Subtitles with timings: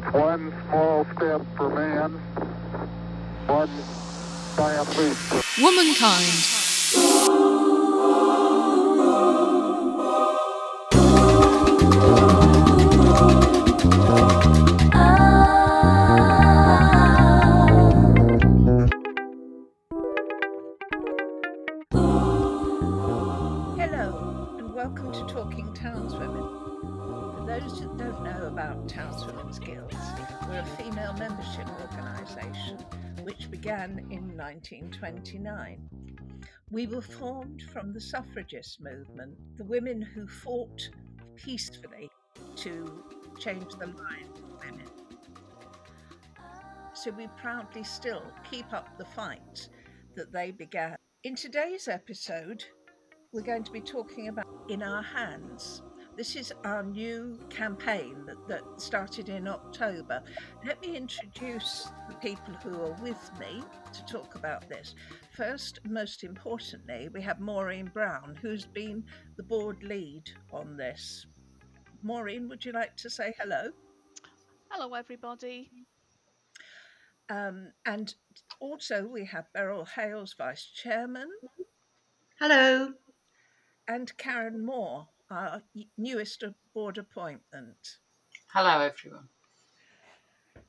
[0.00, 2.12] That's one small step for man,
[3.46, 3.70] one
[4.56, 7.39] giant leap for Womankind.
[34.50, 35.88] 1929.
[36.72, 40.88] We were formed from the suffragist movement, the women who fought
[41.36, 42.10] peacefully
[42.56, 43.04] to
[43.38, 44.90] change the lives of women.
[46.94, 49.68] So we proudly still keep up the fight
[50.16, 50.96] that they began.
[51.22, 52.64] In today's episode,
[53.32, 55.82] we're going to be talking about In Our Hands.
[56.20, 60.22] This is our new campaign that, that started in October.
[60.66, 63.62] Let me introduce the people who are with me
[63.94, 64.94] to talk about this.
[65.34, 69.02] First, most importantly, we have Maureen Brown, who's been
[69.38, 71.24] the board lead on this.
[72.02, 73.70] Maureen, would you like to say hello?
[74.70, 75.70] Hello, everybody.
[77.30, 78.14] Um, and
[78.60, 81.30] also, we have Beryl Hales, Vice Chairman,
[82.38, 82.92] Hello.
[83.88, 85.62] and Karen Moore, our
[85.96, 87.98] newest board appointment.
[88.52, 89.28] Hello, everyone.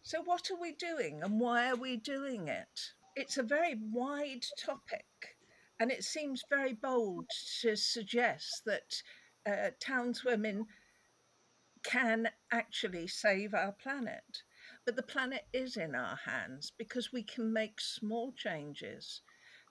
[0.03, 2.93] So, what are we doing and why are we doing it?
[3.15, 5.37] It's a very wide topic,
[5.79, 7.25] and it seems very bold
[7.61, 9.01] to suggest that
[9.45, 10.65] uh, townswomen
[11.83, 14.43] can actually save our planet.
[14.85, 19.21] But the planet is in our hands because we can make small changes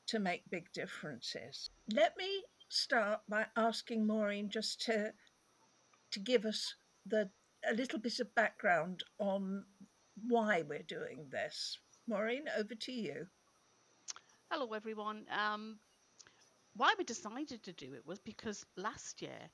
[0.06, 1.70] to make big differences.
[1.92, 5.12] Let me start by asking Maureen just to
[6.12, 7.28] to give us the
[7.68, 9.64] a little bit of background on
[10.28, 11.78] why we're doing this.
[12.06, 13.26] Maureen, over to you.
[14.50, 15.26] Hello, everyone.
[15.30, 15.78] Um,
[16.74, 19.50] why we decided to do it was because last year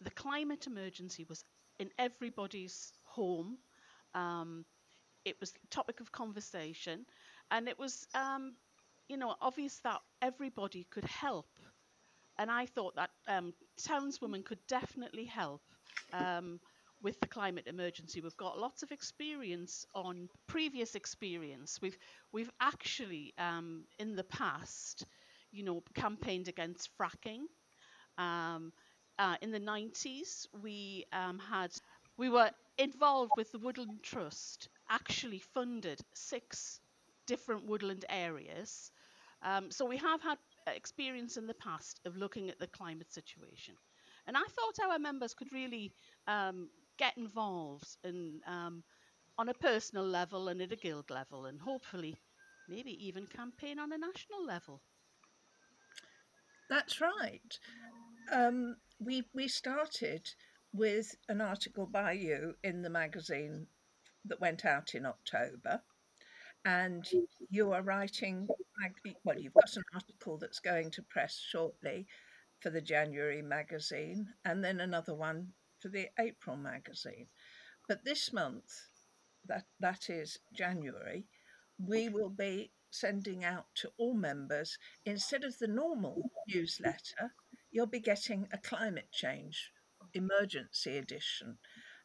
[0.00, 1.44] the climate emergency was
[1.78, 3.58] in everybody's home.
[4.14, 4.64] Um,
[5.24, 7.06] it was topic of conversation,
[7.50, 8.54] and it was, um,
[9.08, 11.48] you know, obvious that everybody could help.
[12.38, 15.62] And I thought that um, townswomen could definitely help
[16.12, 16.60] um,
[17.02, 18.20] with the climate emergency.
[18.20, 21.80] We've got lots of experience on previous experience.
[21.80, 21.96] We've
[22.32, 25.04] we've actually um, in the past,
[25.52, 27.44] you know, campaigned against fracking.
[28.18, 28.72] Um,
[29.18, 31.72] uh, in the 90s, we um, had
[32.16, 34.68] we were involved with the Woodland Trust.
[34.88, 36.80] Actually, funded six
[37.26, 38.90] different woodland areas.
[39.42, 40.38] Um, so we have had
[40.74, 43.74] experience in the past of looking at the climate situation,
[44.26, 45.92] and I thought our members could really
[46.26, 46.68] um,
[46.98, 48.82] get involved in um,
[49.38, 52.16] on a personal level and at a guild level, and hopefully
[52.68, 54.80] maybe even campaign on a national level.
[56.68, 57.58] That's right.
[58.32, 60.28] Um, we we started
[60.72, 63.66] with an article by you in the magazine
[64.24, 65.80] that went out in October,
[66.64, 67.06] and
[67.50, 68.48] you are writing.
[69.24, 72.06] Well, you've got an article that's going to press shortly
[72.60, 77.28] for the January magazine, and then another one for the April magazine.
[77.88, 78.88] But this month,
[79.46, 81.26] that that is January,
[81.78, 87.34] we will be sending out to all members instead of the normal newsletter
[87.70, 89.72] you'll be getting a climate change
[90.14, 91.58] emergency edition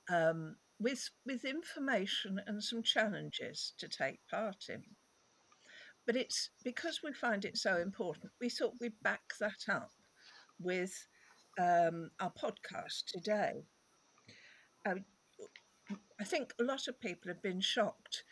[0.09, 4.83] um, with with information and some challenges to take part in.
[6.05, 9.91] But it's because we find it so important, we thought we'd back that up
[10.59, 11.07] with
[11.59, 13.65] um, our podcast today.
[14.85, 15.05] Um,
[16.19, 18.23] I think a lot of people have been shocked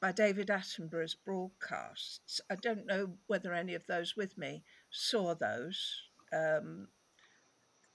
[0.00, 2.40] by David Attenborough's broadcasts.
[2.50, 6.02] I don't know whether any of those with me saw those.
[6.32, 6.88] Um,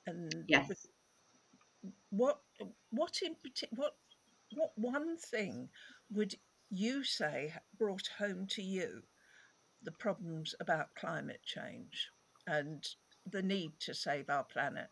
[0.07, 0.87] and Yes.
[2.09, 2.41] what
[2.89, 3.95] what in parti- what
[4.55, 5.69] what one thing
[6.11, 6.35] would
[6.69, 9.03] you say brought home to you
[9.85, 12.09] the problems about climate change
[12.47, 12.83] and
[13.31, 14.89] the need to save our planet?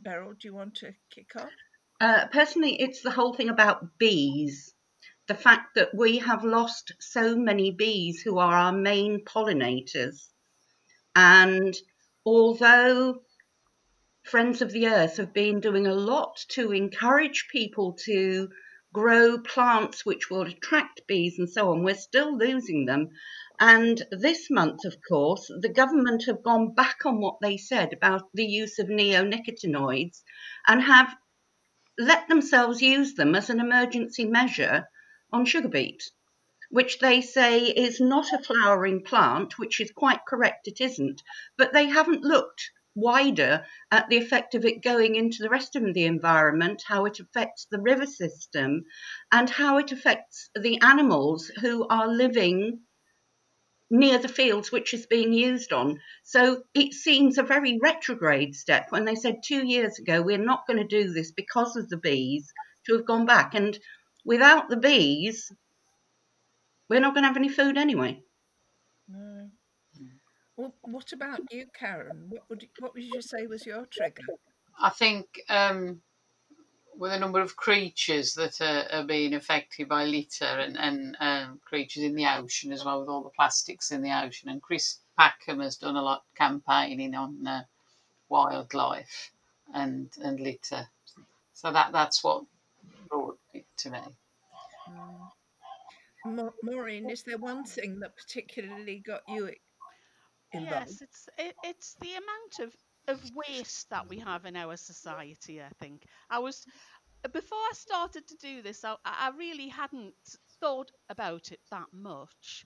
[0.00, 1.50] Beryl, do you want to kick off?
[2.00, 4.74] Uh, personally, it's the whole thing about bees.
[5.28, 10.28] The fact that we have lost so many bees who are our main pollinators.
[11.14, 11.74] And
[12.24, 13.22] although
[14.24, 18.50] Friends of the Earth have been doing a lot to encourage people to
[18.92, 23.08] grow plants which will attract bees and so on, we're still losing them.
[23.58, 28.28] And this month, of course, the government have gone back on what they said about
[28.34, 30.22] the use of neonicotinoids
[30.66, 31.14] and have
[31.98, 34.88] let themselves use them as an emergency measure
[35.32, 36.10] on sugar beet,
[36.70, 41.22] which they say is not a flowering plant, which is quite correct, it isn't.
[41.56, 45.94] But they haven't looked wider at the effect of it going into the rest of
[45.94, 48.84] the environment, how it affects the river system,
[49.30, 52.80] and how it affects the animals who are living
[53.90, 56.00] near the fields which is being used on.
[56.24, 60.66] So it seems a very retrograde step when they said two years ago, we're not
[60.66, 62.52] going to do this because of the bees
[62.86, 63.54] to have gone back.
[63.54, 63.78] And
[64.24, 65.52] without the bees,
[66.88, 68.22] we're not going to have any food anyway.
[69.08, 69.50] No.
[70.62, 72.26] Well, what about you, Karen?
[72.28, 74.22] What would you, what would you say was your trigger?
[74.80, 76.00] I think um,
[76.96, 81.60] with a number of creatures that are, are being affected by litter and, and um,
[81.64, 84.50] creatures in the ocean as well, with all the plastics in the ocean.
[84.50, 87.64] And Chris Packham has done a lot campaigning on uh,
[88.28, 89.32] wildlife
[89.74, 90.86] and and litter.
[91.54, 92.44] So that that's what
[93.08, 93.98] brought it to me.
[94.88, 95.32] Mm.
[96.24, 99.46] Ma- Maureen, is there one thing that particularly got you
[100.52, 102.76] Yes, it's it, it's the amount of
[103.08, 105.62] of waste that we have in our society.
[105.62, 106.64] I think I was
[107.32, 108.84] before I started to do this.
[108.84, 110.14] I, I really hadn't
[110.60, 112.64] thought about it that much,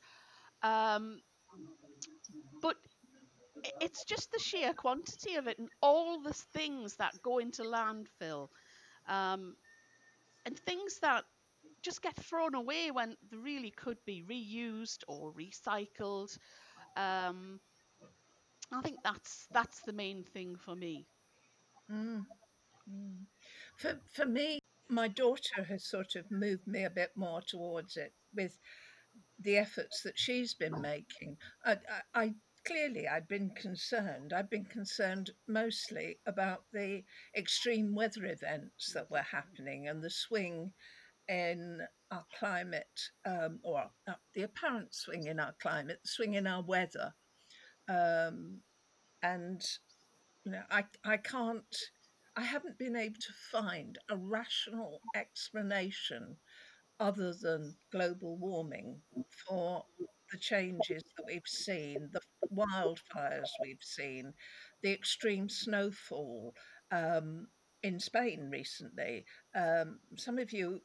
[0.62, 1.20] um,
[2.60, 2.76] but
[3.80, 8.48] it's just the sheer quantity of it and all the things that go into landfill,
[9.08, 9.56] um,
[10.46, 11.24] and things that
[11.82, 16.36] just get thrown away when they really could be reused or recycled.
[16.96, 17.60] Um,
[18.72, 21.06] I think that's that's the main thing for me.
[21.90, 22.26] Mm,
[22.90, 23.26] mm.
[23.76, 24.58] For for me,
[24.88, 28.58] my daughter has sort of moved me a bit more towards it with
[29.38, 31.36] the efforts that she's been making.
[31.64, 31.78] I,
[32.14, 32.34] I, I
[32.66, 34.32] clearly I've been concerned.
[34.32, 37.04] I've been concerned mostly about the
[37.36, 40.72] extreme weather events that were happening and the swing
[41.28, 41.80] in
[42.10, 46.62] our climate, um, or uh, the apparent swing in our climate, the swing in our
[46.62, 47.14] weather,
[47.88, 48.60] um,
[49.22, 49.62] and
[50.44, 51.76] you know, I I can't.
[52.36, 56.36] I haven't been able to find a rational explanation
[57.00, 59.00] other than global warming
[59.46, 59.84] for
[60.30, 62.20] the changes that we've seen, the
[62.54, 64.32] wildfires we've seen,
[64.82, 66.54] the extreme snowfall
[66.90, 67.48] um,
[67.82, 69.24] in Spain recently.
[69.54, 70.80] Um, some of you,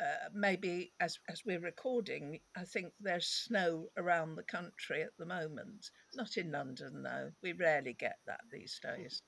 [0.00, 5.26] uh, maybe as, as we're recording, I think there's snow around the country at the
[5.26, 5.90] moment.
[6.14, 7.32] Not in London, though.
[7.42, 9.22] We rarely get that these days.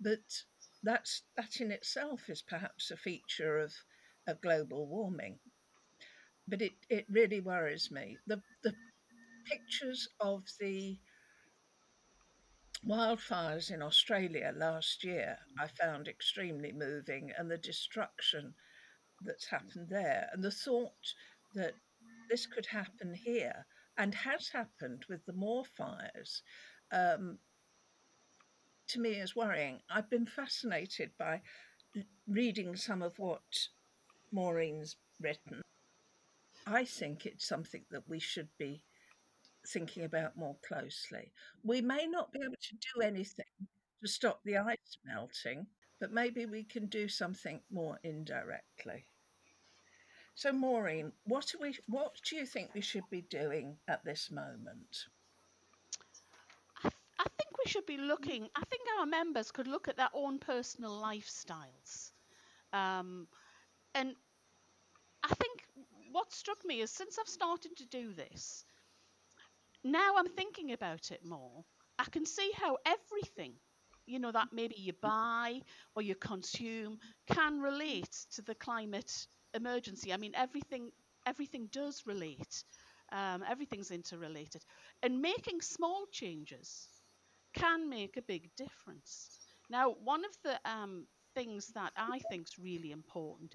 [0.00, 0.44] But
[0.82, 3.72] that's that in itself is perhaps a feature of,
[4.26, 5.38] of global warming
[6.46, 8.18] but it, it really worries me.
[8.26, 8.74] The the
[9.46, 10.98] pictures of the
[12.86, 18.54] wildfires in Australia last year I found extremely moving, and the destruction
[19.24, 21.14] that's happened there, and the thought
[21.54, 21.74] that
[22.28, 23.66] this could happen here
[23.96, 26.42] and has happened with the Moor fires,
[26.92, 27.38] um,
[28.88, 29.80] to me is worrying.
[29.88, 31.40] I've been fascinated by
[32.28, 33.68] reading some of what
[34.32, 35.62] Maureen's written.
[36.66, 38.82] I think it's something that we should be
[39.66, 41.32] thinking about more closely.
[41.62, 43.44] We may not be able to do anything
[44.02, 45.66] to stop the ice melting,
[46.00, 49.06] but maybe we can do something more indirectly.
[50.34, 51.78] So, Maureen, what are we?
[51.86, 55.06] What do you think we should be doing at this moment?
[56.78, 58.48] I, th- I think we should be looking.
[58.54, 62.12] I think our members could look at their own personal lifestyles,
[62.72, 63.28] um,
[63.94, 64.14] and
[65.22, 65.64] I think
[66.12, 68.64] what struck me is since I've started to do this,
[69.84, 71.64] now I'm thinking about it more.
[71.98, 73.54] I can see how everything,
[74.06, 75.60] you know, that maybe you buy
[75.94, 80.12] or you consume can relate to the climate emergency.
[80.12, 80.90] I mean, everything
[81.26, 82.64] everything does relate.
[83.12, 84.64] Um, everything's interrelated,
[85.02, 86.88] and making small changes
[87.54, 89.38] can make a big difference.
[89.70, 93.54] Now, one of the um, things that I think is really important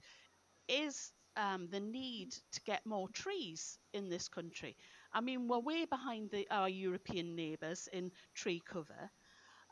[0.68, 4.76] is um, the need to get more trees in this country.
[5.14, 9.10] I mean, we're way behind the, our European neighbours in tree cover,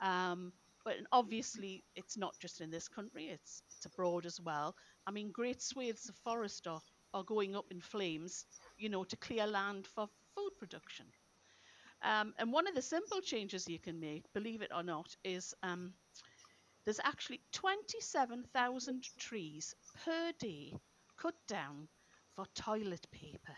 [0.01, 0.53] um,
[0.86, 4.75] but obviously it's not just in this country; it's abroad as well.
[5.05, 6.81] I mean, great swathes of forest are,
[7.13, 8.46] are going up in flames,
[8.77, 11.05] you know, to clear land for food production.
[12.01, 15.53] Um, and one of the simple changes you can make, believe it or not, is
[15.63, 15.93] um,
[16.86, 20.74] there's actually 27,000 trees per day
[21.17, 21.88] cut down
[22.36, 23.55] for toilet paper.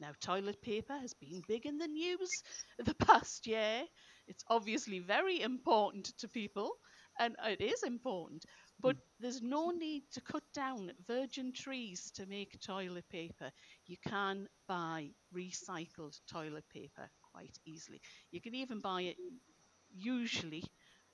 [0.00, 2.42] Now, toilet paper has been big in the news
[2.78, 3.84] the past year.
[4.26, 6.72] It's obviously very important to people,
[7.18, 8.44] and it is important.
[8.82, 13.50] But there's no need to cut down virgin trees to make toilet paper.
[13.86, 18.00] You can buy recycled toilet paper quite easily.
[18.30, 19.16] You can even buy it
[19.92, 20.64] usually,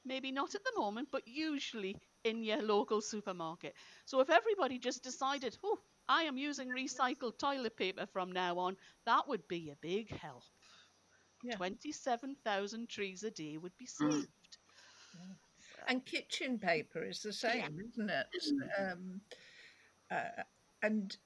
[0.05, 3.75] maybe not at the moment, but usually in your local supermarket.
[4.07, 8.77] So if everybody just decided, oh, I am using recycled toilet paper from now on,
[9.07, 10.45] that would be a big help.
[11.43, 11.57] Yeah.
[11.57, 14.27] 27,000 trees a day would be Mm.
[14.27, 14.59] saved.
[15.87, 18.27] And kitchen paper is the same, isn't it?
[18.79, 19.21] Um,
[20.11, 20.43] uh,
[20.83, 21.17] and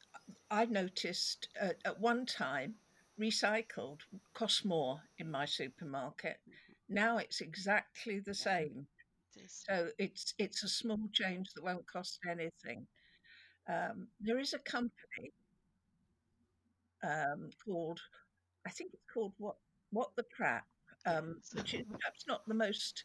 [0.51, 2.75] I noticed uh, at one time
[3.19, 4.01] recycled
[4.35, 6.41] cost more in my supermarket.
[6.89, 8.87] Now it's exactly the same.
[9.47, 12.87] So it's it's a small change that won't cost anything.
[13.69, 15.33] Um, there is a company
[17.03, 18.01] um, called,
[18.67, 19.57] I think it's called what
[19.93, 20.67] what the crap,
[21.07, 23.05] um, which is perhaps not the most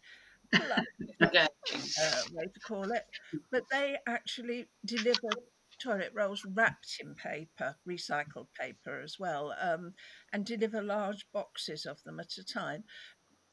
[2.01, 3.05] Uh, way to call it,
[3.51, 5.29] but they actually deliver
[5.81, 9.93] toilet rolls wrapped in paper, recycled paper as well, um,
[10.31, 12.83] and deliver large boxes of them at a time.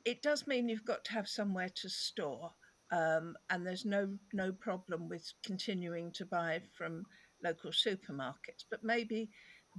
[0.05, 2.53] It does mean you've got to have somewhere to store,
[2.93, 7.05] um, and there's no no problem with continuing to buy from
[7.43, 8.65] local supermarkets.
[8.71, 9.31] But maybe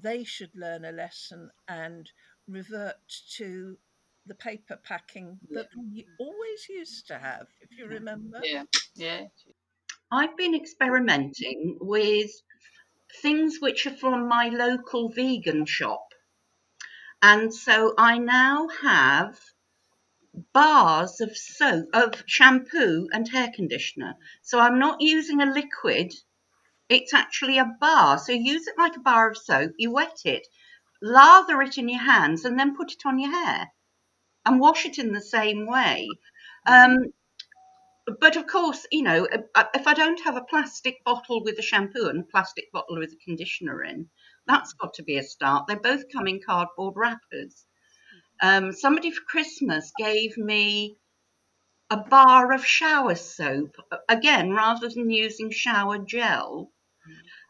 [0.02, 2.10] they should learn a lesson and
[2.48, 2.98] revert
[3.38, 3.78] to
[4.26, 8.40] the paper packing that we always used to have, if you remember.
[8.44, 8.64] Yeah.
[8.96, 9.26] Yeah.
[10.12, 12.32] I've been experimenting with
[13.22, 16.08] things which are from my local vegan shop.
[17.22, 19.40] And so I now have
[20.54, 24.16] bars of soap, of shampoo and hair conditioner.
[24.42, 26.14] So I'm not using a liquid,
[26.90, 28.18] it's actually a bar.
[28.20, 30.48] So use it like a bar of soap, you wet it,
[31.02, 33.72] lather it in your hands, and then put it on your hair
[34.46, 36.08] and wash it in the same way.
[36.66, 37.14] Um,
[38.20, 41.62] but of course, you know, uh, if I don't have a plastic bottle with a
[41.62, 44.08] shampoo and a plastic bottle with a conditioner in,
[44.46, 45.68] that's got to be a start.
[45.68, 47.66] They both come in cardboard wrappers.
[48.42, 50.98] Um, somebody for Christmas gave me
[51.90, 53.76] a bar of shower soap,
[54.10, 56.72] again, rather than using shower gel.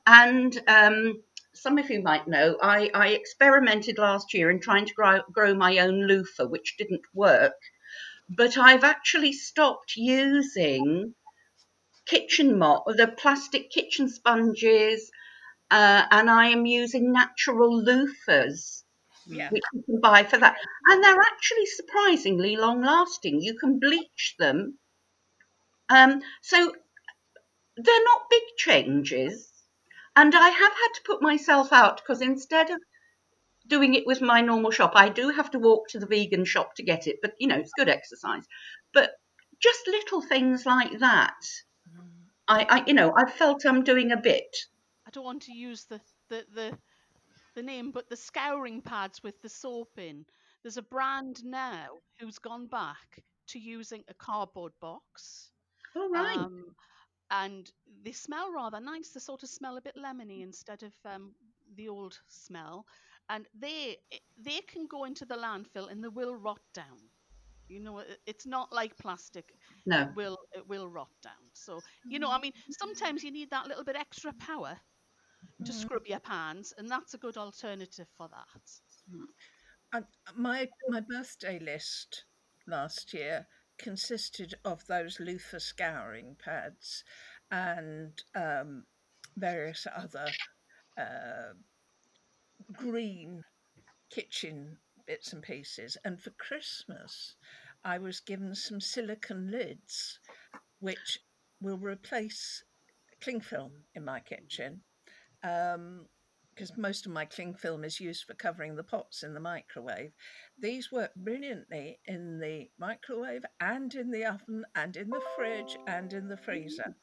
[0.05, 1.23] And um,
[1.53, 5.53] some of you might know, I, I experimented last year in trying to grow, grow
[5.53, 7.53] my own loofah, which didn't work
[8.29, 11.15] but I've actually stopped using
[12.05, 15.12] kitchen mop, the plastic kitchen sponges,
[15.72, 18.83] uh, and I am using natural loofahs,
[19.25, 19.50] Yeah.
[19.50, 20.57] which you can buy for that.
[20.89, 23.41] And they're actually surprisingly long lasting.
[23.41, 24.79] You can bleach them.
[25.89, 26.74] Um, so
[27.77, 29.52] they're not big changes.
[30.15, 32.79] And I have had to put myself out because instead of
[33.67, 34.91] doing it with my normal shop.
[34.96, 37.58] I do have to walk to the vegan shop to get it, but you know,
[37.58, 38.43] it's good exercise.
[38.93, 39.12] But
[39.60, 41.36] just little things like that.
[42.48, 44.55] I, I you know, I felt I'm doing a bit.
[45.08, 46.77] I don't want to use the, the, the,
[47.55, 50.25] the name, but the scouring pads with the soap in.
[50.62, 51.88] There's a brand now
[52.20, 55.51] who's gone back to using a cardboard box.
[55.96, 56.38] All right.
[56.38, 56.65] Um,
[57.33, 57.71] and
[58.03, 59.09] they smell rather nice.
[59.09, 61.33] They sort of smell a bit lemony instead of um,
[61.75, 62.85] the old smell.
[63.29, 63.97] And they
[64.37, 66.99] they can go into the landfill and they will rot down.
[67.69, 69.53] You know, it's not like plastic.
[69.85, 70.01] no.
[70.01, 71.49] It will it will rot down.
[71.53, 74.79] So you know, I mean, sometimes you need that little bit extra power
[75.65, 78.61] to scrub your pans, and that's a good alternative for that.
[79.93, 82.25] And my my birthday list
[82.67, 83.47] last year
[83.83, 87.03] consisted of those loofah scouring pads
[87.51, 88.85] and um,
[89.35, 90.27] various other
[90.97, 91.51] uh,
[92.71, 93.43] green
[94.09, 95.97] kitchen bits and pieces.
[96.05, 97.35] And for Christmas,
[97.83, 100.17] I was given some silicon lids,
[100.79, 101.19] which
[101.61, 102.63] will replace
[103.21, 104.81] cling film in my kitchen.
[105.43, 106.05] Um,
[106.53, 110.12] because most of my cling film is used for covering the pots in the microwave.
[110.57, 116.13] These work brilliantly in the microwave and in the oven and in the fridge and
[116.13, 116.95] in the freezer.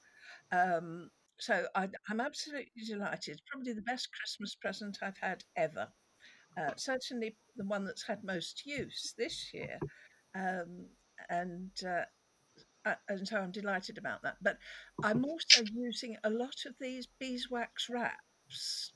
[0.52, 3.32] Um, so I, I'm absolutely delighted.
[3.32, 5.88] It's probably the best Christmas present I've had ever.
[6.56, 9.78] Uh, certainly the one that's had most use this year.
[10.34, 10.86] Um,
[11.28, 12.04] and uh,
[12.84, 14.36] uh, and so I'm delighted about that.
[14.42, 14.58] But
[15.02, 18.16] I'm also using a lot of these beeswax wraps.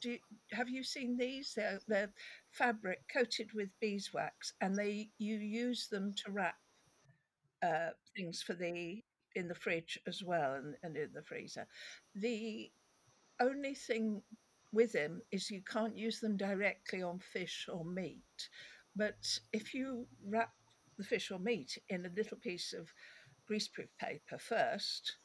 [0.03, 0.19] You,
[0.53, 1.53] have you seen these?
[1.55, 2.13] They're, they're
[2.51, 6.57] fabric coated with beeswax, and they you use them to wrap
[7.63, 9.03] uh, things for the
[9.35, 11.67] in the fridge as well and, and in the freezer.
[12.15, 12.71] The
[13.41, 14.23] only thing
[14.73, 18.49] with them is you can't use them directly on fish or meat.
[18.97, 20.53] But if you wrap
[20.99, 22.89] the fish or meat in a little piece of
[23.51, 25.17] greaseproof paper first,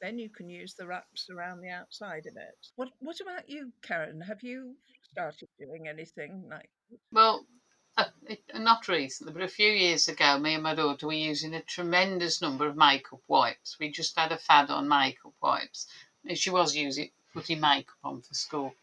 [0.00, 2.68] then you can use the wraps around the outside of it.
[2.76, 4.20] What What about you, Karen?
[4.20, 6.70] Have you started doing anything like?
[7.12, 7.46] Well,
[7.96, 11.54] uh, it, not recently, but a few years ago, me and my daughter were using
[11.54, 13.78] a tremendous number of makeup wipes.
[13.80, 15.86] We just had a fad on makeup wipes.
[16.34, 18.74] She was using putting makeup on for school.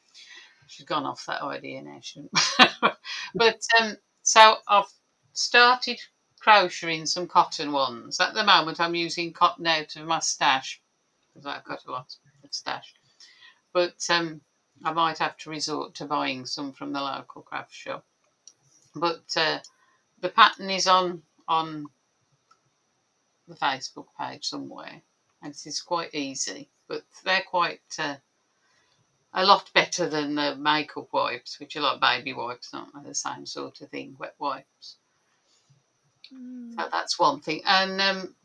[0.68, 2.02] She's gone off that idea now,
[3.36, 4.92] But um, so I've
[5.34, 6.00] started
[6.40, 8.20] crocheting some cotton ones.
[8.20, 10.82] At the moment, I'm using cotton out of my stash
[11.34, 12.94] because I've got a lot of stash.
[13.74, 14.42] But um,
[14.84, 18.06] I might have to resort to buying some from the local craft shop.
[18.96, 19.60] But uh,
[20.20, 21.88] the pattern is on on
[23.48, 25.02] the Facebook page somewhere,
[25.42, 26.70] and it is quite easy.
[26.88, 28.18] But they're quite uh,
[29.34, 33.46] a lot better than the makeup wipes, which are like baby wipes, not the same
[33.46, 34.98] sort of thing, wet wipes.
[36.32, 36.76] Mm.
[36.76, 37.62] So that's one thing.
[37.66, 38.36] And um,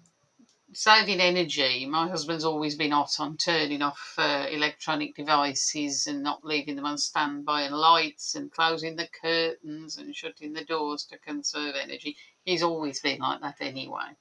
[0.72, 6.44] saving energy, my husband's always been hot on turning off uh, electronic devices and not
[6.44, 11.18] leaving them on standby and lights and closing the curtains and shutting the doors to
[11.18, 12.16] conserve energy.
[12.44, 14.16] He's always been like that anyway.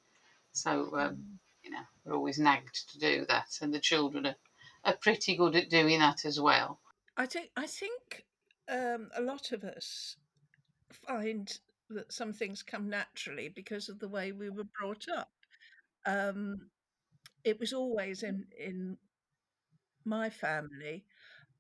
[0.54, 3.58] So, um, you know, we're always nagged to do that.
[3.62, 4.36] And the children are,
[4.86, 6.80] are pretty good at doing that as well.
[7.18, 8.26] I think I think
[8.70, 10.16] um, a lot of us
[10.92, 11.52] find
[11.90, 15.30] that some things come naturally because of the way we were brought up.
[16.08, 16.72] Um,
[17.44, 18.98] it was always in in
[20.06, 21.06] my family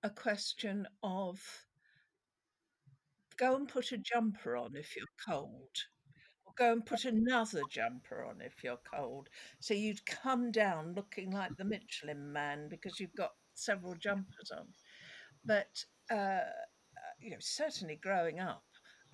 [0.03, 1.67] a question of
[3.37, 5.75] go and put a jumper on if you're cold
[6.45, 9.29] or go and put another jumper on if you're cold.
[9.59, 14.67] So you'd come down looking like the michelin man because you've got several jumpers on.
[15.45, 16.41] But uh,
[17.21, 18.63] you know certainly growing up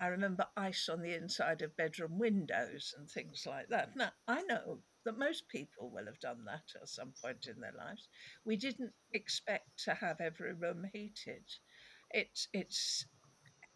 [0.00, 3.96] i remember ice on the inside of bedroom windows and things like that.
[3.96, 7.72] Now i know that most people will have done that at some point in their
[7.72, 8.08] lives.
[8.44, 11.44] We didn't expect to have every room heated.
[12.10, 13.06] It's it's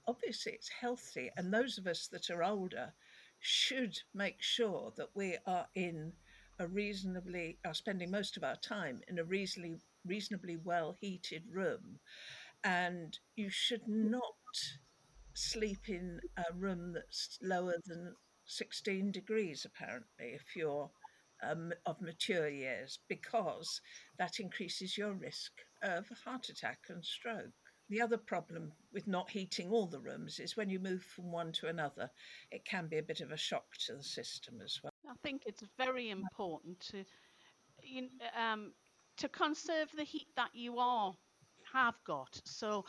[0.07, 2.93] obviously it's healthy, and those of us that are older
[3.41, 6.13] should make sure that we are in
[6.59, 12.01] a reasonably are spending most of our time in a reasonably reasonably well heated room,
[12.65, 14.37] and you should not
[15.35, 20.91] sleep in a room that's lower than 16 degrees apparently if you're
[21.43, 23.81] um, of mature years because
[24.19, 27.53] that increases your risk of heart attack and stroke.
[27.91, 31.53] The other problem with not heating all the rooms is when you move from one
[31.53, 32.11] to another,
[32.51, 34.93] it can be a bit of a shock to the system as well.
[35.09, 37.05] I think it's very important to
[37.83, 38.73] you, um,
[39.17, 41.15] to conserve the heat that you are
[41.73, 42.41] have got.
[42.45, 42.85] So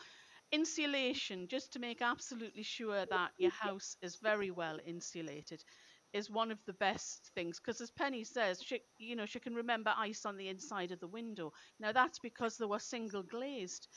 [0.52, 5.62] insulation, just to make absolutely sure that your house is very well insulated
[6.12, 9.54] is one of the best things because as penny says she you know she can
[9.54, 11.52] remember ice on the inside of the window.
[11.78, 13.88] Now that's because they were single glazed.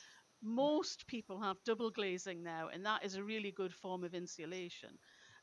[0.42, 4.90] Most people have double glazing now and that is a really good form of insulation.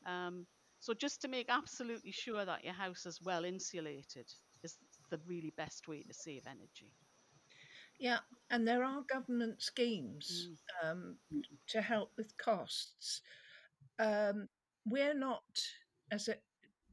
[0.06, 0.46] Um,
[0.80, 4.26] so just to make absolutely sure that your house is well insulated
[4.62, 4.76] is
[5.10, 6.92] the really best way to save energy.
[7.98, 8.18] Yeah
[8.50, 10.48] and there are government schemes
[10.84, 10.90] mm.
[10.90, 11.16] um,
[11.68, 13.20] to help with costs.
[13.98, 14.48] Um,
[14.86, 15.42] we're not
[16.10, 16.34] as a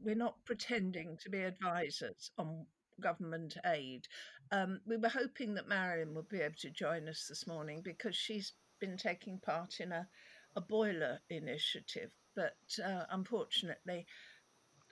[0.01, 2.65] we're not pretending to be advisors on
[3.01, 4.07] government aid.
[4.51, 8.15] Um, we were hoping that Marion would be able to join us this morning because
[8.15, 10.07] she's been taking part in a,
[10.55, 14.05] a boiler initiative, but uh, unfortunately,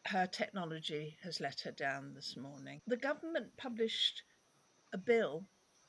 [0.06, 2.82] her technology has let her down this morning.
[2.88, 4.24] The government published
[4.94, 5.44] a bill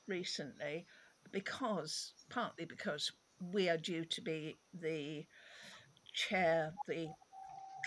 [0.07, 0.85] recently
[1.31, 3.11] because, partly because
[3.53, 5.25] we are due to be the
[6.13, 7.07] chair, the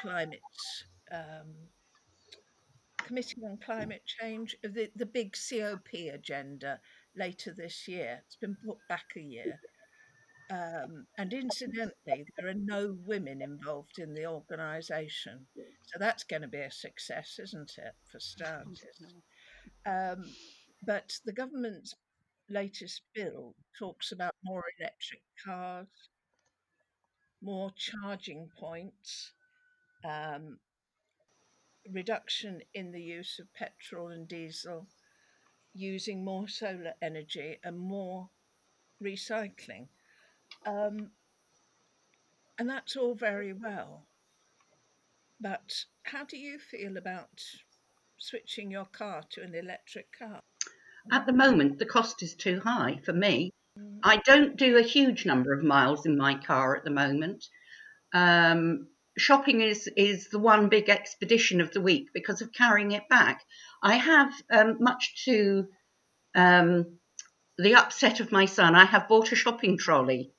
[0.01, 0.40] climate
[1.12, 1.55] um,
[2.98, 6.81] Committee on Climate Change, the, the big COP agenda
[7.16, 8.22] later this year.
[8.27, 9.61] It's been put back a year.
[10.51, 15.46] Um, and incidentally, there are no women involved in the organisation.
[15.57, 18.79] So that's going to be a success, isn't it, for starters?
[19.87, 20.25] Um,
[20.85, 21.94] but the government's
[22.51, 25.87] latest bill talks about more electric cars,
[27.40, 29.33] more charging points,
[30.05, 30.59] um,
[31.90, 34.87] reduction in the use of petrol and diesel,
[35.75, 38.29] using more solar energy and more
[39.03, 39.88] recycling.
[40.66, 41.11] Um,
[42.59, 44.07] and that's all very well.
[45.40, 47.42] But how do you feel about
[48.18, 50.40] switching your car to an electric car?
[51.11, 53.51] At the moment, the cost is too high for me.
[53.77, 53.99] Mm.
[54.05, 57.45] I don't do a huge number of miles in my car at the moment.
[58.12, 63.09] Um, shopping is is the one big expedition of the week because of carrying it
[63.09, 63.42] back.
[63.83, 65.68] I have um, much to
[66.35, 66.98] um,
[67.59, 68.75] the upset of my son.
[68.75, 70.33] I have bought a shopping trolley.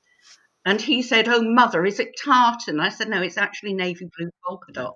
[0.65, 2.79] And he said, Oh, mother, is it tartan?
[2.79, 4.95] I said, No, it's actually navy blue polka dot.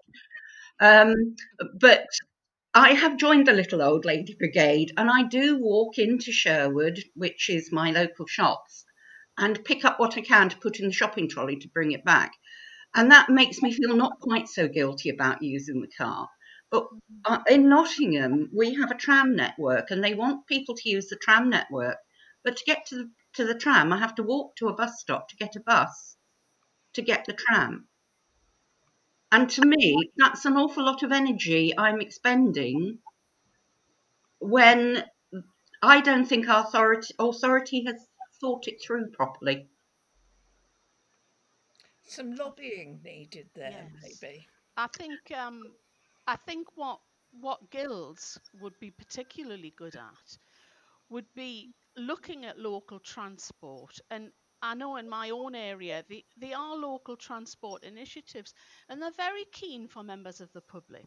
[0.80, 1.36] Um,
[1.80, 2.08] but
[2.74, 7.50] I have joined the Little Old Lady Brigade and I do walk into Sherwood, which
[7.50, 8.86] is my local shops,
[9.38, 12.06] and pick up what I can to put in the shopping trolley to bring it
[12.06, 12.32] back.
[12.98, 16.28] And that makes me feel not quite so guilty about using the car.
[16.72, 16.88] But
[17.26, 21.16] uh, in Nottingham, we have a tram network and they want people to use the
[21.16, 21.98] tram network.
[22.44, 25.00] But to get to the, to the tram, I have to walk to a bus
[25.00, 26.18] stop to get a bus
[26.94, 27.88] to get the tram.
[29.32, 32.98] And to me, that's an awful lot of energy I'm expending
[34.40, 35.04] when
[35.84, 38.08] I don't think authority, authority has
[38.42, 39.70] thought it through properly.
[42.08, 44.20] Some lobbying needed there, Yes.
[44.22, 44.48] maybe.
[44.78, 45.64] I think um,
[46.28, 47.00] I think what
[47.32, 50.38] what guilds would be particularly good at
[51.10, 56.54] would be looking at local transport and I know in my own area the, they
[56.54, 58.54] are local transport initiatives
[58.90, 61.06] and they're very keen for members of the public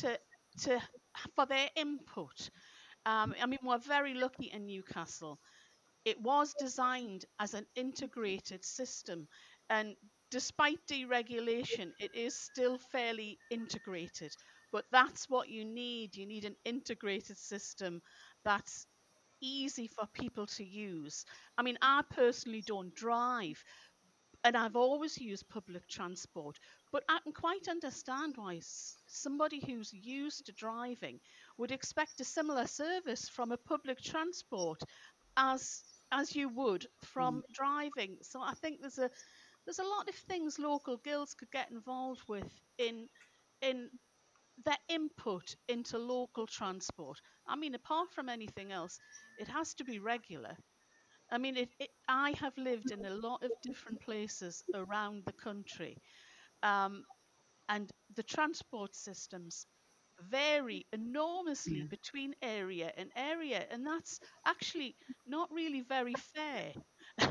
[0.00, 0.18] to
[0.62, 0.80] to
[1.34, 2.50] for their input.
[3.06, 5.38] Um, I mean we're very lucky in Newcastle.
[6.04, 9.28] It was designed as an integrated system
[9.68, 9.96] and
[10.30, 14.32] despite deregulation it is still fairly integrated
[14.72, 18.00] but that's what you need you need an integrated system
[18.44, 18.86] that's
[19.40, 21.24] easy for people to use.
[21.56, 23.62] I mean, I personally don't drive,
[24.44, 26.58] and I've always used public transport,
[26.92, 28.60] but I can quite understand why
[29.06, 31.20] somebody who's used to driving
[31.58, 34.82] would expect a similar service from a public transport
[35.36, 37.54] as as you would from mm.
[37.54, 38.16] driving.
[38.22, 39.10] So I think there's a
[39.64, 43.08] there's a lot of things local guilds could get involved with in
[43.62, 43.90] in
[44.64, 47.20] their input into local transport.
[47.46, 49.00] I mean, apart from anything else,
[49.38, 50.56] it has to be regular.
[51.30, 55.32] I mean, it, it, I have lived in a lot of different places around the
[55.32, 55.96] country,
[56.62, 57.04] um,
[57.68, 59.66] and the transport systems
[60.20, 64.96] vary enormously between area and area, and that's actually
[65.26, 66.74] not really very fair.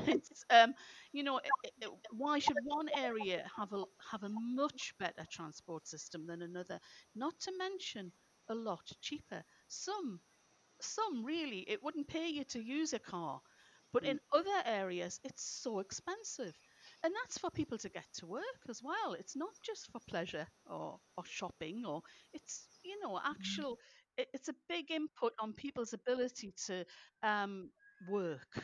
[0.08, 0.74] It's um,
[1.14, 5.26] you know, i- i- i- why should one area have a have a much better
[5.32, 6.80] transport system than another?
[7.16, 8.12] Not to mention
[8.50, 9.44] a lot cheaper.
[9.68, 10.22] Some
[10.82, 13.42] some really it wouldn't pay you to use a car
[13.94, 16.54] but in other areas it's so expensive.
[17.04, 19.14] And that's for people to get to work as well.
[19.14, 22.02] It's not just for pleasure or, or shopping or
[22.34, 23.78] it's you know actual
[24.18, 26.86] it, it's a big input on people's ability to
[27.24, 27.70] um,
[28.06, 28.62] work.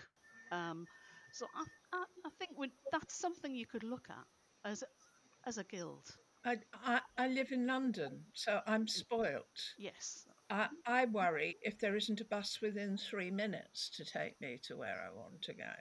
[0.52, 0.88] Um,
[1.36, 5.58] so I, I, I think we, that's something you could look at as a- as
[5.58, 9.74] a guild I, I, I live in London, so I'm spoilt.
[9.78, 14.60] yes I, I worry if there isn't a bus within three minutes to take me
[14.64, 15.72] to where I want to go.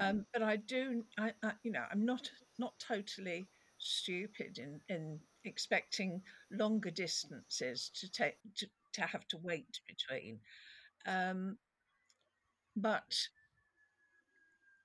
[0.00, 3.46] Um, but I do, I, I, you know, I'm not not totally
[3.78, 6.20] stupid in in expecting
[6.50, 10.40] longer distances to take to, to have to wait between.
[11.06, 11.58] Um,
[12.76, 13.14] but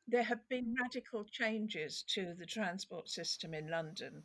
[0.10, 4.24] there have been radical changes to the transport system in London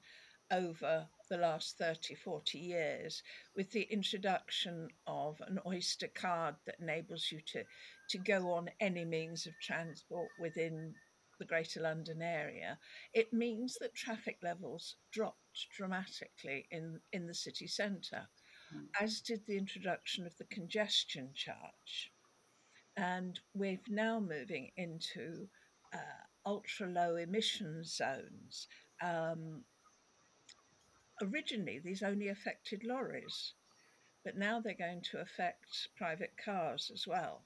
[0.50, 3.22] over the last 30, 40 years
[3.56, 7.64] with the introduction of an Oyster card that enables you to,
[8.10, 10.94] to go on any means of transport within
[11.38, 12.78] the Greater London area.
[13.12, 18.28] It means that traffic levels dropped dramatically in, in the city centre,
[18.72, 18.84] hmm.
[19.00, 22.12] as did the introduction of the congestion charge
[22.96, 25.48] and we're now moving into
[25.94, 25.98] uh,
[26.46, 28.68] ultra low emission zones.
[29.02, 29.64] Um,
[31.22, 33.54] originally, these only affected lorries,
[34.24, 37.44] but now they're going to affect private cars as well.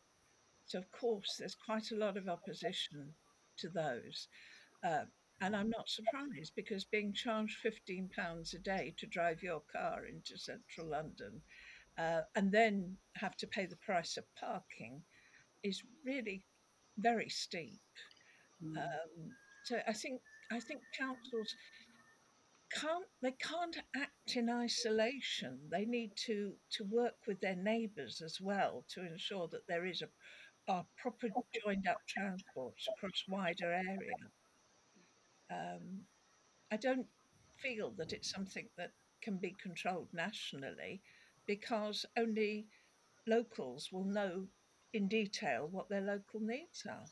[0.66, 3.14] So, of course, there's quite a lot of opposition
[3.58, 4.28] to those.
[4.84, 5.04] Uh,
[5.40, 10.36] and I'm not surprised because being charged £15 a day to drive your car into
[10.36, 11.40] central London
[11.96, 15.02] uh, and then have to pay the price of parking
[15.62, 16.44] is really
[16.98, 17.80] very steep.
[18.62, 19.32] Um,
[19.64, 21.54] so I think I think councils
[22.72, 25.68] can't they can't act in isolation.
[25.70, 30.02] They need to to work with their neighbours as well to ensure that there is
[30.02, 30.08] a,
[30.72, 31.28] a proper
[31.64, 34.30] joined up transport across wider area.
[35.50, 36.06] Um,
[36.70, 37.08] I don't
[37.56, 38.92] feel that it's something that
[39.22, 41.02] can be controlled nationally
[41.46, 42.68] because only
[43.26, 44.48] locals will know
[44.92, 47.06] in detail what their local needs are.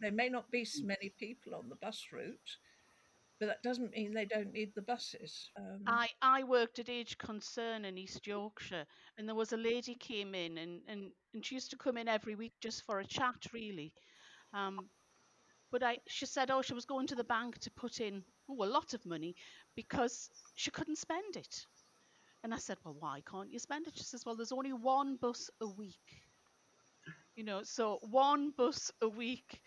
[0.00, 2.56] There may not be so many people on the bus route,
[3.38, 5.50] but that doesn't mean they don't need the buses.
[5.58, 9.94] Um, I, I worked at Age Concern in East Yorkshire, and there was a lady
[9.94, 13.06] came in, and, and, and she used to come in every week just for a
[13.06, 13.92] chat, really.
[14.52, 14.88] Um,
[15.72, 18.64] but I, she said, oh, she was going to the bank to put in oh,
[18.64, 19.34] a lot of money
[19.74, 21.66] because she couldn't spend it.
[22.44, 23.96] And I said, well, why can't you spend it?
[23.96, 26.25] She says, well, there's only one bus a week.
[27.36, 29.62] You know, so one bus a week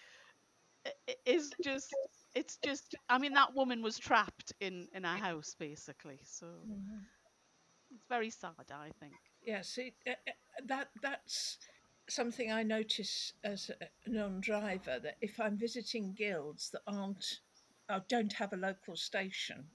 [1.25, 1.93] is just
[2.35, 7.01] it's just i mean that woman was trapped in in a house basically so mhm.
[7.91, 9.13] it's very sad i think
[9.45, 10.31] Yes, it, uh, uh,
[10.65, 11.57] that that's
[12.09, 17.39] something I notice as a a non-driver that if I'm visiting guilds that aren't
[17.89, 19.65] or don't have a local station,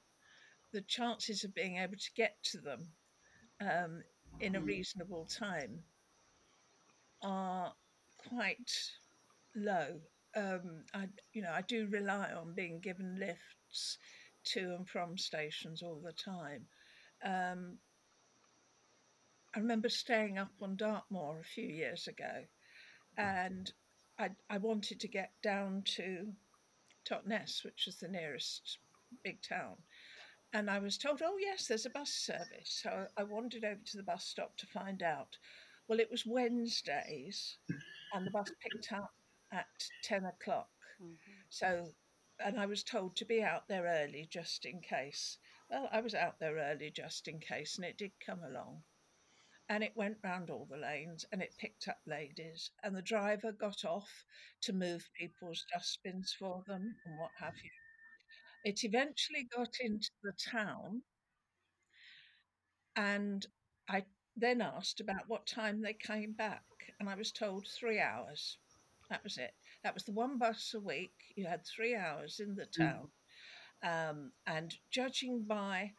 [0.72, 2.92] the chances of being able to get to them
[3.60, 4.02] um,
[4.40, 5.84] in a reasonable time
[7.22, 7.74] are
[8.28, 8.90] quite
[9.54, 10.00] low.
[10.36, 13.98] Um, I you know I do rely on being given lifts
[14.44, 16.66] to and from stations all the time.
[17.24, 17.78] Um,
[19.54, 22.44] I remember staying up on Dartmoor a few years ago,
[23.16, 23.72] and
[24.18, 26.32] I I wanted to get down to
[27.04, 28.78] Totnes, which is the nearest
[29.22, 29.76] big town,
[30.52, 33.96] and I was told, "Oh yes, there's a bus service." So I wandered over to
[33.96, 35.38] the bus stop to find out.
[35.86, 37.58] Well, it was Wednesdays,
[38.14, 39.12] and the bus picked up
[39.52, 39.66] at
[40.02, 40.70] ten o'clock.
[41.02, 41.32] Mm-hmm.
[41.50, 41.94] So,
[42.40, 45.38] and I was told to be out there early just in case.
[45.70, 48.84] Well, I was out there early just in case, and it did come along.
[49.68, 53.52] And it went round all the lanes and it picked up ladies, and the driver
[53.52, 54.24] got off
[54.62, 57.70] to move people's dustbins for them and what have you.
[58.64, 61.02] It eventually got into the town,
[62.96, 63.46] and
[63.88, 64.04] I
[64.36, 66.64] then asked about what time they came back,
[66.98, 68.58] and I was told three hours.
[69.10, 69.54] That was it.
[69.82, 71.14] That was the one bus a week.
[71.36, 73.08] You had three hours in the town.
[73.82, 75.92] Um, and judging by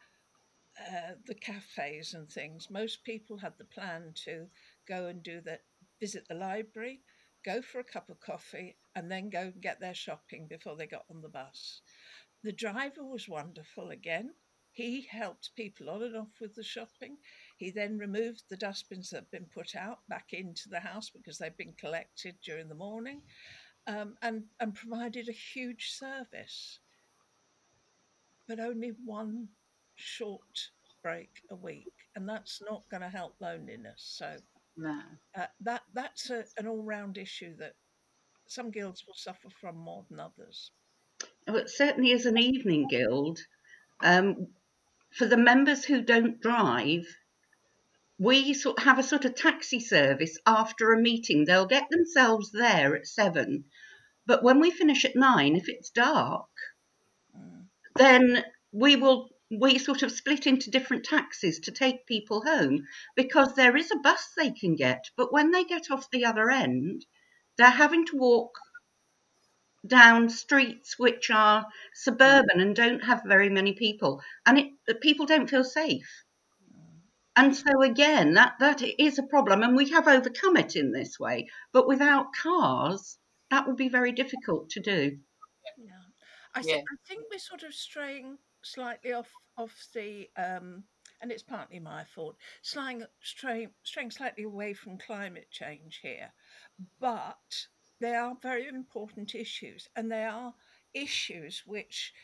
[0.78, 4.46] uh, the cafes and things, most people had the plan to
[4.88, 5.62] go and do that,
[6.00, 7.00] visit the library,
[7.44, 10.86] go for a cup of coffee, and then go and get their shopping before they
[10.86, 11.80] got on the bus.
[12.42, 14.34] The driver was wonderful again.
[14.72, 17.16] He helped people on and off with the shopping.
[17.56, 21.38] He then removed the dustbins that had been put out back into the house because
[21.38, 23.22] they'd been collected during the morning
[23.86, 26.80] um, and, and provided a huge service.
[28.46, 29.48] But only one
[29.94, 30.70] short
[31.02, 34.02] break a week, and that's not going to help loneliness.
[34.18, 34.36] So
[34.76, 35.00] No.
[35.36, 37.74] uh, that that's a, an all-round issue that
[38.46, 40.70] some guilds will suffer from more than others.
[41.46, 43.38] But certainly as an evening guild,
[44.00, 44.48] um,
[45.12, 47.06] for the members who don't drive,
[48.18, 51.44] we sort have a sort of taxi service after a meeting.
[51.44, 53.64] They'll get themselves there at seven,
[54.26, 56.48] but when we finish at nine, if it's dark,
[57.36, 57.68] Mm.
[57.96, 63.54] then we will we sort of split into different taxis to take people home because
[63.54, 67.06] there is a bus they can get, but when they get off the other end,
[67.56, 68.58] they're having to walk
[69.86, 75.48] down streets which are suburban and don't have very many people, and it people don't
[75.48, 76.24] feel safe.
[77.36, 81.20] And so again, that that is a problem, and we have overcome it in this
[81.20, 81.46] way.
[81.72, 83.18] But without cars,
[83.50, 85.20] that would be very difficult to do.
[85.76, 86.02] Yeah,
[86.54, 86.82] I, Yeah.
[86.90, 90.84] I think we're sort of straying slightly off off the, um,
[91.20, 96.32] and it's partly my fault, straying straying straying slightly away from climate change here,
[96.98, 97.68] but
[98.00, 100.54] they are very important issues, and they are
[100.94, 102.14] issues which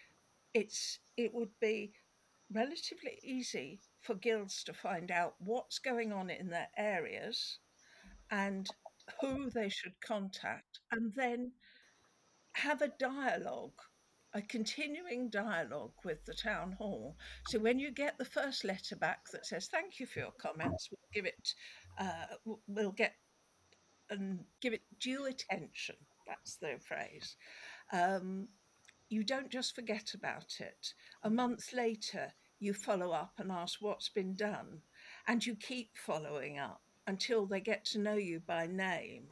[0.55, 1.94] it's it would be
[2.51, 7.59] relatively easy for guilds to find out what's going on in their areas
[8.31, 8.69] and
[9.21, 11.53] who they should contact, and then
[12.55, 13.81] have a dialogue,
[14.35, 17.17] a continuing dialogue with the town hall.
[17.49, 20.88] So when you get the first letter back that says thank you for your comments,
[20.91, 21.55] we'll give it,
[21.99, 23.15] uh, we'll get
[24.11, 25.97] and give it due attention.
[26.27, 27.37] That's the phrase.
[27.93, 28.49] Um,
[29.09, 30.95] you don't just forget about it.
[31.23, 34.81] A month later, you follow up and ask what's been done,
[35.27, 39.25] and you keep following up until they get to know you by name.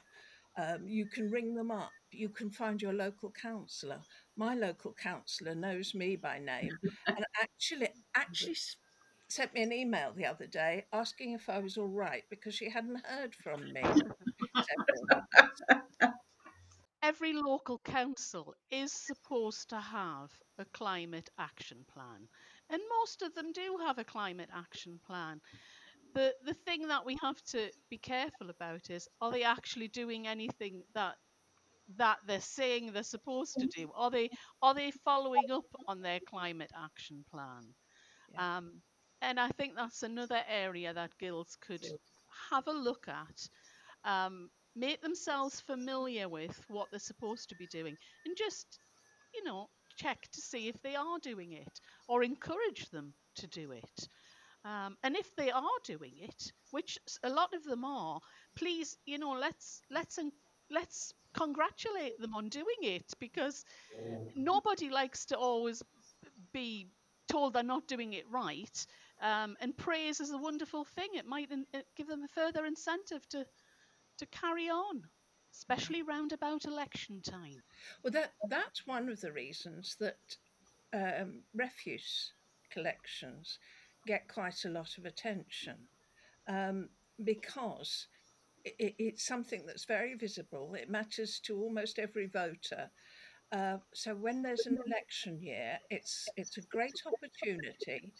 [0.58, 1.90] Um, you can ring them up.
[2.10, 4.00] You can find your local councillor.
[4.36, 8.56] My local councillor knows me by name, and actually, actually
[9.28, 12.68] sent me an email the other day asking if I was all right because she
[12.68, 13.82] hadn't heard from me.
[17.02, 22.28] every local council is supposed to have a climate action plan
[22.70, 25.40] and most of them do have a climate action plan
[26.14, 30.26] the the thing that we have to be careful about is are they actually doing
[30.26, 31.16] anything that
[31.96, 33.90] that they're saying they're supposed to do?
[33.94, 34.30] Are they
[34.62, 37.74] are they following up on their climate action plan?
[38.28, 38.40] Yeah.
[38.58, 38.82] Um,
[39.20, 41.86] and I think that's another area that guilds could
[42.50, 43.48] have a look at,
[44.04, 48.80] um, make themselves familiar with what they're supposed to be doing, and just,
[49.34, 49.68] you know,
[50.02, 54.08] check to see if they are doing it or encourage them to do it.
[54.64, 58.20] Um, and if they are doing it, which a lot of them are,
[58.56, 60.18] please, you know, let's let's
[60.70, 63.64] let's congratulate them on doing it because
[64.34, 65.82] nobody likes to always
[66.52, 66.88] be
[67.30, 68.86] told they're not doing it right.
[69.22, 71.08] Um, and praise is a wonderful thing.
[71.14, 73.46] It might in, it give them a further incentive to
[74.18, 75.02] to carry on,
[75.52, 77.62] especially round about election time.
[78.02, 80.36] Well, that that's one of the reasons that
[80.92, 82.32] um, refuse
[82.70, 83.58] collections
[84.06, 85.76] get quite a lot of attention
[86.48, 86.88] um,
[87.24, 88.06] because
[88.64, 90.74] it's something that's very visible.
[90.74, 92.90] It matters to almost every voter.
[93.52, 98.12] Uh, so when there's an election year, it's it's a great opportunity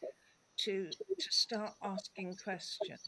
[0.58, 3.00] to to start asking questions.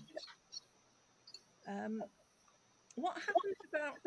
[1.66, 2.02] Um,
[2.96, 3.98] what happens about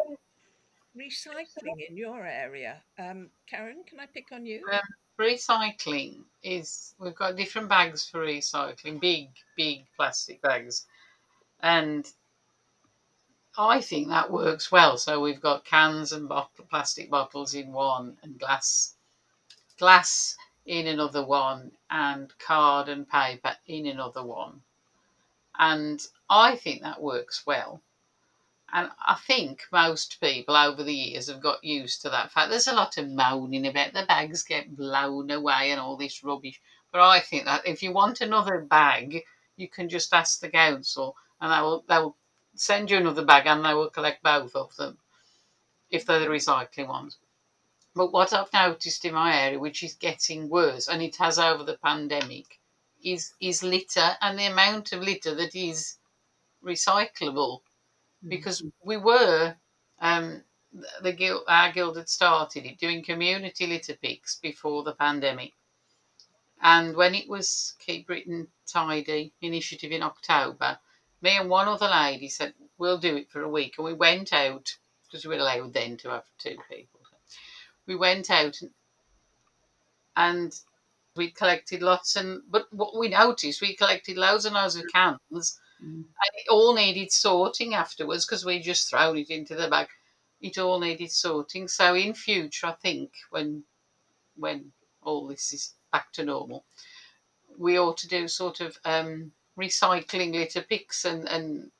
[0.98, 2.82] recycling in your area?
[2.98, 4.62] Um, Karen, can I pick on you?
[4.72, 4.80] Um,
[5.20, 10.86] recycling is we've got different bags for recycling, big, big plastic bags,
[11.62, 12.06] and
[13.58, 14.98] I think that works well.
[14.98, 18.96] So we've got cans and bottle, plastic bottles in one, and glass,
[19.80, 24.62] glass in another one, and card and paper in another one,
[25.58, 27.82] and I think that works well.
[28.74, 32.50] And I think most people over the years have got used to that fact.
[32.50, 36.60] There's a lot of moaning about the bags get blown away and all this rubbish.
[36.92, 39.24] But I think that if you want another bag,
[39.56, 42.18] you can just ask the council and they will they will
[42.56, 44.98] send you another bag and they will collect both of them
[45.90, 47.18] if they're the recycling ones.
[47.94, 51.64] But what I've noticed in my area, which is getting worse, and it has over
[51.64, 52.60] the pandemic,
[53.04, 55.98] is is litter and the amount of litter that is
[56.64, 57.62] recyclable
[58.28, 59.56] because we were
[60.00, 60.44] um,
[61.02, 65.54] the guild, our guild had started doing community litter picks before the pandemic,
[66.62, 70.80] and when it was Keep Britain Tidy initiative in October,
[71.22, 74.34] me and one other lady said we'll do it for a week, and we went
[74.34, 74.70] out
[75.06, 77.00] because we were allowed then to have two people.
[77.88, 78.58] We went out
[80.16, 80.54] and,
[81.16, 85.20] we collected lots and but what we noticed we collected loads and loads of cans
[85.32, 85.65] Mm.
[85.86, 89.88] And it all needed sorting afterwards because we just thrown it into the bag.
[90.42, 91.68] It all needed sorting.
[91.68, 93.64] So in future, I think when
[94.36, 96.66] when all this is back to normal,
[97.58, 101.72] we ought to do sort of um, recycling litter picks and and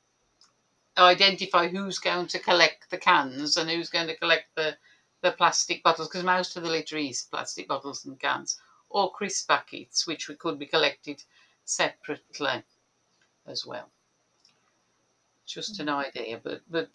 [0.98, 4.76] identify who's going to collect the cans and who's going to collect the
[5.22, 9.48] the plastic bottles because most of the litter is plastic bottles and cans or crisp
[9.48, 11.22] packets which we could be collected
[11.64, 12.62] separately
[13.46, 13.90] as well
[15.46, 16.90] just an idea, but but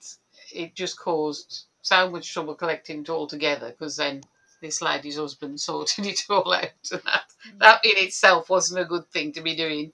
[0.53, 4.21] it just caused so much trouble collecting it all together because then
[4.61, 9.07] this lady's husband sorted it all out, and that that in itself wasn't a good
[9.09, 9.91] thing to be doing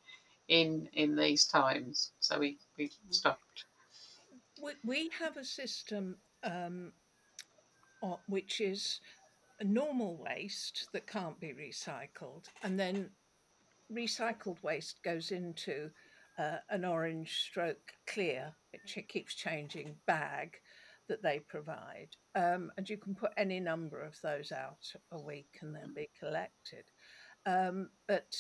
[0.48, 2.12] in in these times.
[2.20, 3.66] So we we stopped.
[4.62, 6.92] We, we have a system um,
[8.28, 9.00] which is
[9.64, 13.10] normal waste that can't be recycled, and then
[13.92, 15.90] recycled waste goes into
[16.38, 20.58] uh, an orange stroke clear, which it keeps changing bag
[21.08, 22.10] that they provide.
[22.36, 26.10] Um, and you can put any number of those out a week and they'll be
[26.20, 26.86] collected.
[27.46, 28.36] Um, but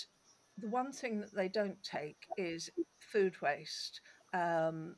[0.57, 4.01] the one thing that they don't take is food waste.
[4.33, 4.95] Um,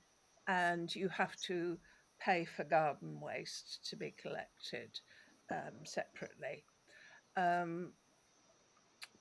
[0.47, 1.77] and you have to
[2.19, 4.99] pay for garden waste to be collected
[5.51, 6.63] um, separately.
[7.37, 7.91] Um,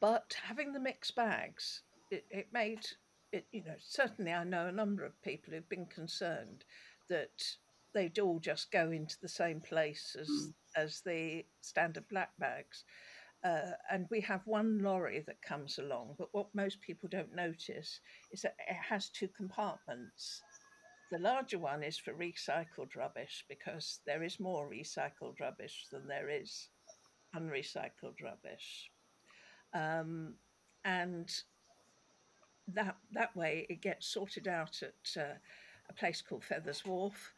[0.00, 2.86] but having the mixed bags, it, it made
[3.32, 6.64] it, you know, certainly I know a number of people who've been concerned
[7.08, 7.42] that
[7.94, 10.28] they'd all just go into the same place as
[10.76, 12.84] as the standard black bags.
[13.44, 18.00] Uh, and we have one lorry that comes along, but what most people don't notice
[18.32, 20.42] is that it has two compartments.
[21.12, 26.28] The larger one is for recycled rubbish because there is more recycled rubbish than there
[26.28, 26.68] is
[27.34, 28.90] unrecycled rubbish.
[29.72, 30.34] Um,
[30.84, 31.30] and
[32.74, 35.34] that that way it gets sorted out at uh,
[35.88, 37.32] a place called Feathers Wharf.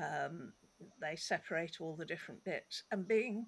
[0.00, 0.52] Um,
[1.00, 3.46] they separate all the different bits, and being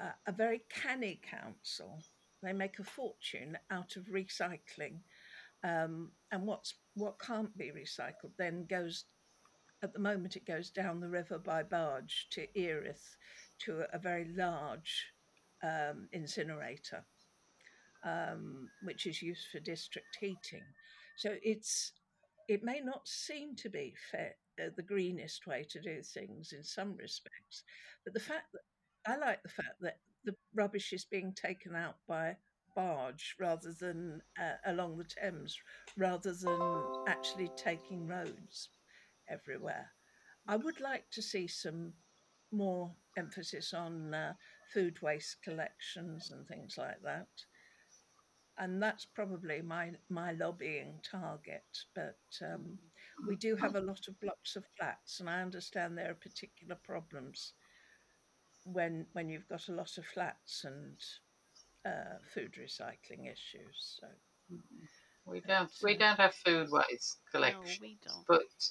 [0.00, 2.02] uh, a very canny council,
[2.42, 5.00] they make a fortune out of recycling.
[5.62, 9.04] Um, and what's what can't be recycled then goes
[9.82, 13.16] at the moment it goes down the river by barge to Erith
[13.60, 15.06] to a, a very large
[15.62, 17.04] um, incinerator,
[18.04, 20.64] um, which is used for district heating.
[21.16, 21.92] So it's
[22.48, 26.64] it may not seem to be fair, uh, the greenest way to do things in
[26.64, 27.62] some respects,
[28.04, 28.62] but the fact that
[29.06, 32.36] I like the fact that the rubbish is being taken out by
[32.74, 35.58] barge rather than uh, along the Thames,
[35.96, 38.68] rather than actually taking roads
[39.28, 39.90] everywhere.
[40.46, 41.94] I would like to see some
[42.52, 44.34] more emphasis on uh,
[44.72, 47.28] food waste collections and things like that.
[48.60, 51.86] And that's probably my, my lobbying target.
[51.94, 52.78] But um,
[53.26, 56.76] we do have a lot of blocks of flats, and I understand there are particular
[56.76, 57.54] problems
[58.64, 60.98] when when you've got a lot of flats and
[61.86, 63.98] uh, food recycling issues.
[64.00, 64.08] So
[65.24, 68.26] We don't we uh, don't have food waste No, collection, we don't.
[68.28, 68.70] but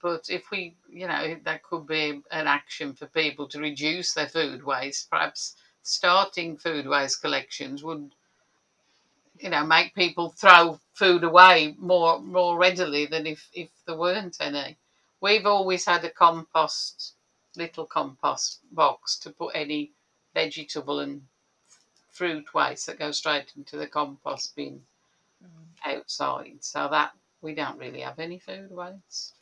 [0.00, 4.28] but if we you know that could be an action for people to reduce their
[4.28, 5.10] food waste.
[5.10, 8.14] Perhaps starting food waste collections would
[9.40, 14.36] you know make people throw food away more more readily than if if there weren't
[14.40, 14.76] any.
[15.20, 17.14] We've always had a compost
[17.56, 19.92] little compost box to put any
[20.34, 21.22] vegetable and
[22.10, 24.82] fruit waste that goes straight into the compost bin
[25.42, 26.62] mm, outside.
[26.64, 29.34] So that we don't really have any food waste.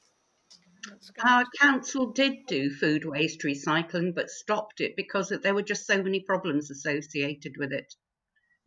[1.23, 6.03] Our council did do food waste recycling but stopped it because there were just so
[6.03, 7.95] many problems associated with it.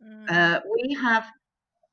[0.02, 1.26] Mm, Uh, we have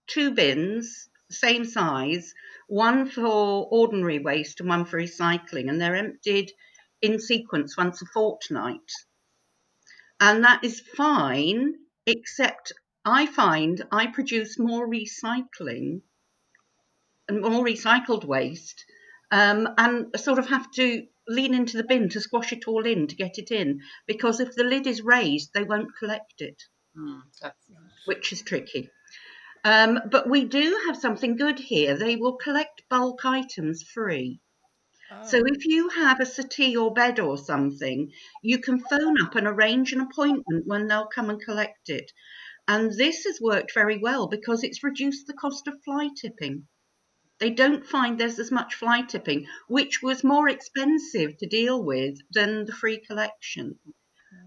[0.08, 2.34] two bins, same size,
[2.68, 6.52] one for ordinary waste and one for recycling, and they're emptied
[7.02, 8.92] in sequence once a fortnight.
[10.20, 11.76] And that is fine,
[12.06, 12.74] except
[13.06, 16.02] I find I produce more recycling
[17.28, 18.84] and more recycled waste
[19.32, 23.08] um, and sort of have to lean into the bin to squash it all in
[23.08, 26.64] to get it in because if the lid is raised, they won't collect it
[26.96, 27.70] Hmm, that's.
[28.06, 28.90] Which is tricky.
[29.64, 31.98] Um, but we do have something good here.
[31.98, 34.42] They will collect bulk items free.
[35.22, 39.36] So Oh, if you have a settee or bed or something, you can phone up
[39.36, 42.12] and arrange an appointment when they'll come and collect it.
[42.68, 46.68] And this has worked very well because it's reduced the cost of fly tipping.
[47.40, 52.18] They don't find there's as much fly tipping, which was more expensive to deal with
[52.32, 53.80] than the free collection.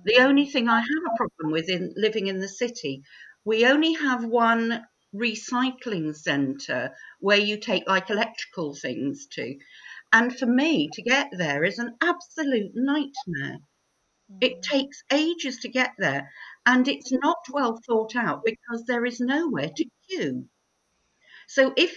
[0.05, 3.05] The mm, only thing I have a problem with in living in the city,
[3.49, 4.85] we only have one
[5.15, 9.57] recycling centre where you take like electrical things to.
[10.13, 13.61] And for me to get there is an absolute nightmare.
[14.43, 16.31] It mm, takes ages to get there
[16.67, 20.47] and it's not well thought out because there is nowhere to queue.
[21.47, 21.97] So if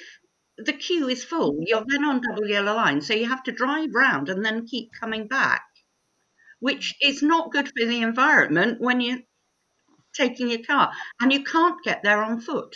[0.57, 3.89] the queue is full, you're then on double yellow line, so you have to drive
[3.93, 5.65] round and then keep coming back,
[6.61, 9.19] which is not good for the environment when you're
[10.13, 12.75] taking your car and you can't get there on foot.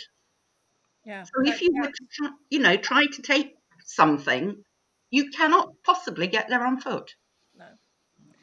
[1.04, 4.64] yeah, So that, if you were to, try, you know, try to take something,
[5.10, 7.14] you cannot possibly get there on foot.
[7.54, 7.78] no.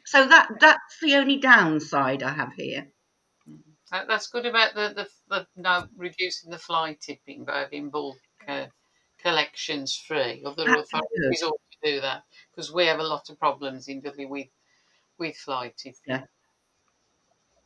[0.06, 2.90] So that that's the only downside I have here.
[3.90, 8.18] that, that's good about the the, the no reducing the fly tipping by having bulk
[8.46, 8.66] uh,
[9.18, 10.42] collections free.
[10.44, 14.00] Other That's authorities ought to do that because we have a lot of problems in
[14.00, 14.48] Dudley with
[15.18, 16.00] with fly tipping.
[16.06, 16.26] Yeah.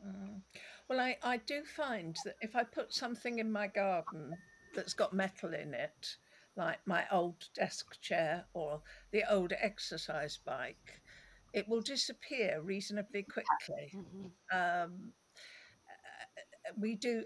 [0.05, 0.43] Mm.
[0.89, 4.37] Well, I, I do find that if I put something in my garden
[4.75, 6.17] that's got metal in it,
[6.57, 11.03] like my old desk chair or the old exercise bike,
[11.53, 13.93] it will disappear reasonably quickly.
[13.93, 14.33] Mhm.
[14.51, 15.13] Um,
[15.89, 17.25] uh, we do,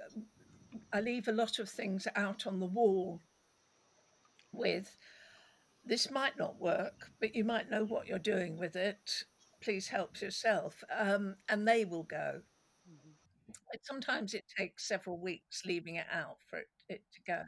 [0.93, 3.21] I leave a lot of things out on the wall
[4.53, 4.97] with
[5.85, 9.25] this might not work, but you might know what you're doing with it.
[9.61, 10.85] Please help yourself.
[10.91, 12.43] Um, and they will go.
[13.71, 17.43] But sometimes it takes several weeks leaving it out for it, it to go.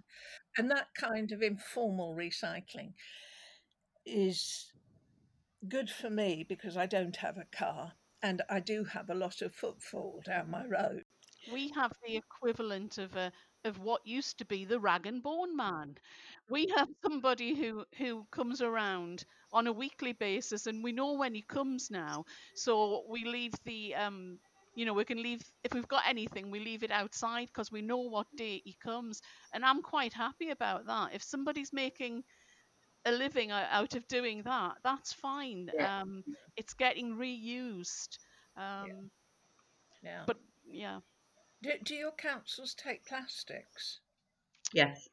[0.58, 2.92] And that kind of informal recycling
[4.06, 4.72] is
[5.68, 7.92] good for me because I don't have a car
[8.22, 11.04] and I do have a lot of footfall down my road.
[11.52, 13.32] We have the equivalent of a
[13.64, 15.96] of what used to be the rag and bone man.
[16.48, 21.34] We have somebody who who comes around on a weekly basis, and we know when
[21.34, 22.24] he comes now.
[22.54, 24.38] So we leave the um,
[24.74, 27.82] you know, we can leave if we've got anything, we leave it outside because we
[27.82, 29.20] know what day he comes,
[29.52, 31.14] and I'm quite happy about that.
[31.14, 32.24] If somebody's making
[33.06, 35.70] a living out of doing that, that's fine.
[35.74, 36.00] Yeah.
[36.00, 36.24] Um,
[36.56, 38.18] it's getting reused.
[38.56, 39.10] Um,
[40.02, 40.22] Yeah.
[40.26, 41.00] but yeah.
[41.62, 44.00] Do, do your councils take plastics?
[44.72, 45.08] Yes,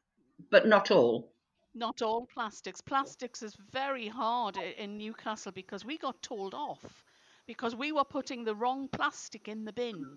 [0.50, 1.32] but not all.
[1.74, 2.80] Not all plastics.
[2.82, 7.04] Plastics is very hard in Newcastle because we got told off
[7.46, 10.16] because we were putting the wrong plastic in the bin.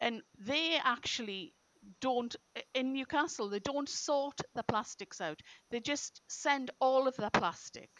[0.00, 1.54] And they actually
[2.00, 2.34] don't,
[2.74, 5.40] in Newcastle, they don't sort the plastics out.
[5.70, 7.90] They just send all of the plastic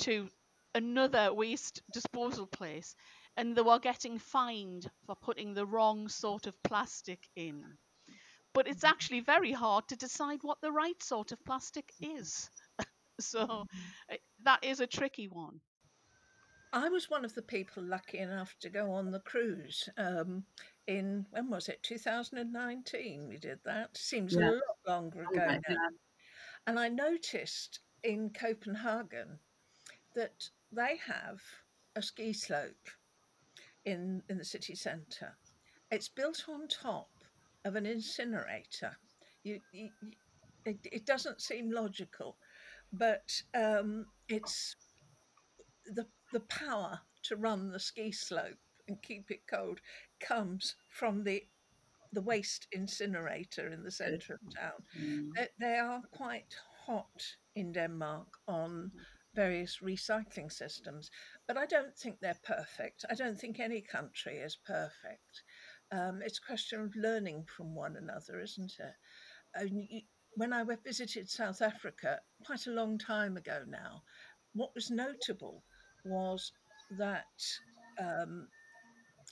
[0.00, 0.28] to
[0.74, 2.94] another waste disposal place
[3.36, 7.64] and they were getting fined for putting the wrong sort of plastic in.
[8.52, 12.50] But it's actually very hard to decide what the right sort of plastic is.
[13.20, 13.64] so
[14.10, 15.60] uh, that is a tricky one.
[16.72, 20.44] I was one of the people lucky enough to go on the cruise um,
[20.86, 21.82] in when was it?
[21.82, 23.28] 2019.
[23.28, 23.96] We did that.
[23.96, 24.50] Seems Yeah.
[24.50, 25.88] a lot longer ago Right, now.
[26.66, 29.38] And I noticed in Copenhagen
[30.14, 31.42] that they have
[31.96, 32.90] a ski slope
[33.84, 35.36] in in the city centre.
[35.90, 37.10] It's built on top
[37.64, 38.96] of an incinerator.
[39.42, 39.90] You, you-
[40.66, 42.36] it, it doesn't seem logical,
[42.92, 44.76] but um, it's
[45.86, 48.58] the the power to run the ski slope
[48.88, 49.80] and keep it cold
[50.20, 51.44] comes from the
[52.12, 54.82] the waste incinerator in the centre of town.
[55.00, 55.28] Mm.
[55.36, 56.52] They, they are quite
[56.84, 58.90] hot in Denmark on
[59.32, 61.08] various recycling systems,
[61.46, 63.04] but I don't think they're perfect.
[63.08, 65.42] I don't think any country is perfect.
[65.92, 68.94] Um, it's a question of learning from one another, isn't it?
[69.54, 70.00] And you,
[70.34, 74.02] when I visited South Africa quite a long time ago now,
[74.52, 75.64] what was notable
[76.04, 76.52] was
[76.92, 77.26] that
[77.98, 78.48] um,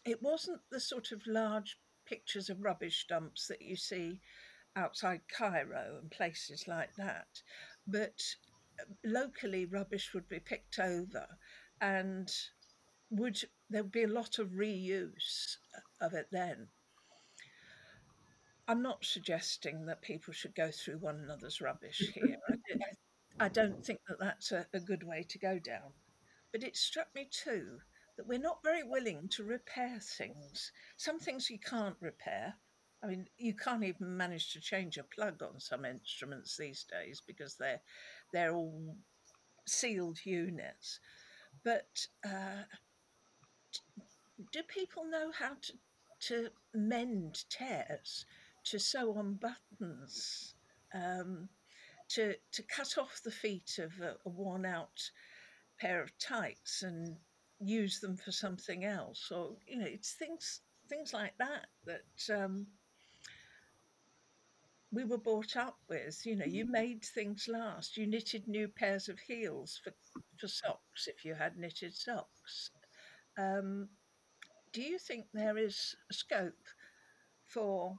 [0.04, 4.20] it wasn't the sort of large pictures of rubbish dumps that you see
[4.76, 7.42] outside Cairo and places like that,
[7.86, 8.22] but
[8.80, 11.26] uh, locally rubbish would be picked over
[11.80, 12.32] and
[13.10, 13.40] would
[13.70, 16.68] there would be a lot of reuse uh, of it then.
[18.66, 22.36] I'm not suggesting that people should go through one another's rubbish here.
[23.40, 25.94] I, don't think that that's a, a good way to go down.
[26.52, 27.80] But it struck me too
[28.16, 30.72] that we're not very willing to repair things.
[30.96, 32.54] Some things you can't repair.
[33.02, 37.22] I mean, you can't even manage to change a plug on some instruments these days
[37.24, 37.80] because they're
[38.32, 38.96] they're all
[39.66, 40.98] sealed units.
[41.62, 42.64] But uh,
[44.52, 45.72] do people know how to
[46.20, 48.26] to mend tears,
[48.64, 50.54] to sew on buttons,
[50.92, 51.48] um,
[52.08, 55.10] to to cut off the feet of a, a worn out
[55.80, 57.16] pair of tights and
[57.60, 62.66] use them for something else, or you know, it's things things like that that um,
[64.90, 66.24] we were brought up with.
[66.24, 67.96] You know, you made things last.
[67.96, 69.92] You knitted new pairs of heels for
[70.38, 72.70] for socks if you had knitted socks.
[73.36, 73.88] Um,
[74.72, 76.66] do you think there is scope
[77.46, 77.98] for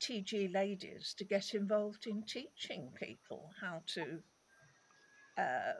[0.00, 4.22] TG ladies to get involved in teaching people how to
[5.36, 5.72] uh,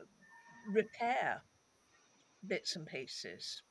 [0.68, 1.42] repair
[2.46, 3.62] bits and pieces?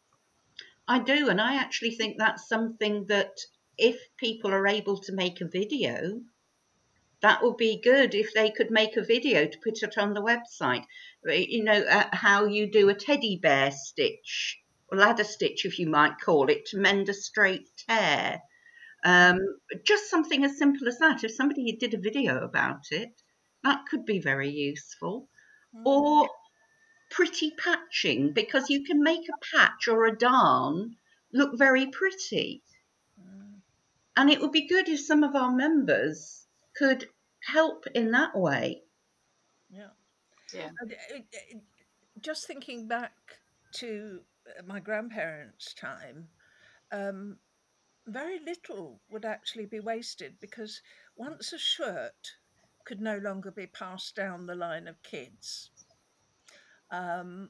[0.88, 3.38] I do, and I actually think that's something that
[3.78, 6.22] if people are able to make a video,
[7.22, 10.22] that would be good if they could make a video to put it on the
[10.22, 10.86] website.
[11.28, 15.80] Uh, You know, uh, how you do a teddy bear stitch, or ladder stitch, if
[15.80, 18.42] you might call it, to mend a straight tear.
[19.04, 19.40] Um,
[19.86, 21.24] just something as simple as that.
[21.24, 23.12] If somebody did a video about it,
[23.64, 25.30] that could be very useful.
[25.76, 25.86] Mm.
[25.86, 26.30] Or
[27.10, 30.96] pretty patching, because you can make a patch or a darn
[31.34, 32.62] look very pretty.
[33.20, 33.62] Mm.
[34.16, 37.10] And it would be good if some of our members could
[37.42, 38.84] help in that way.
[39.70, 39.90] Yeah.
[40.54, 40.72] Yeah.
[40.80, 41.64] And it- it-
[42.22, 43.40] just thinking back
[43.74, 46.30] to uh, my grandparents' time,
[46.92, 47.40] um,
[48.08, 50.82] very little would actually be wasted because
[51.16, 52.38] once a shirt
[52.86, 55.70] could no longer be passed down the line of kids,
[56.92, 57.50] um,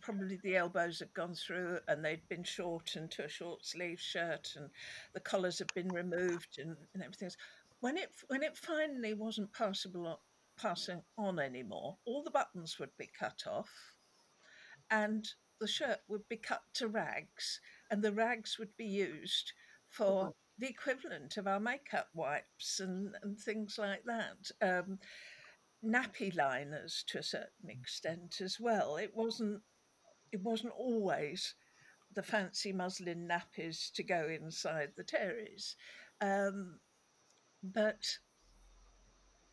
[0.00, 4.52] probably the elbows had gone through and they'd been shortened to a short sleeve shirt
[4.56, 4.70] and
[5.14, 7.36] the collars had been removed and, and everything else.
[7.80, 10.20] When it when it finally wasn't passable
[10.60, 13.70] passing on anymore, all the buttons would be cut off
[14.90, 15.28] and
[15.60, 17.60] the shirt would be cut to rags
[17.90, 19.52] and the rags would be used
[19.88, 24.50] for the equivalent of our makeup wipes and, and things like that.
[24.60, 24.98] Um,
[25.84, 28.96] nappy liners to a certain extent as well.
[28.96, 29.62] It wasn't
[30.32, 31.54] it wasn't always
[32.12, 35.76] the fancy muslin nappies to go inside the terries,
[36.20, 36.80] um,
[37.62, 38.18] but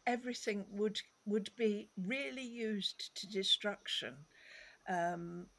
[0.08, 4.26] everything would would be really used to destruction.
[4.88, 5.50] Um,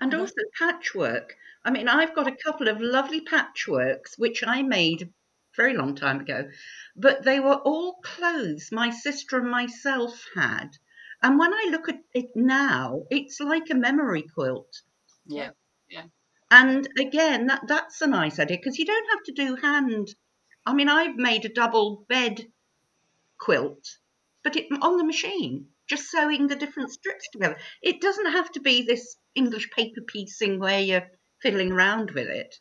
[0.00, 1.36] And And also patchwork.
[1.64, 5.12] I mean, I've got a couple of lovely patchworks which I made
[5.60, 6.48] very long time ago,
[6.96, 10.70] but they were all clothes my sister and myself had.
[11.22, 14.72] And when I look at it now, it's like a memory quilt.
[15.26, 15.50] Yeah.
[15.90, 16.04] Yeah.
[16.50, 20.08] And again, that, that's a nice idea because you don't have to do hand.
[20.64, 22.46] I mean, I've made a double bed
[23.38, 23.84] quilt,
[24.42, 27.58] but it on the machine, just sewing the different strips together.
[27.82, 31.10] It doesn't have to be this English paper piecing where you're
[31.42, 32.54] fiddling around with it.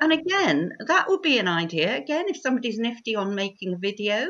[0.00, 1.96] And again, that would be an idea.
[1.96, 4.28] Again, if somebody's nifty on making a video,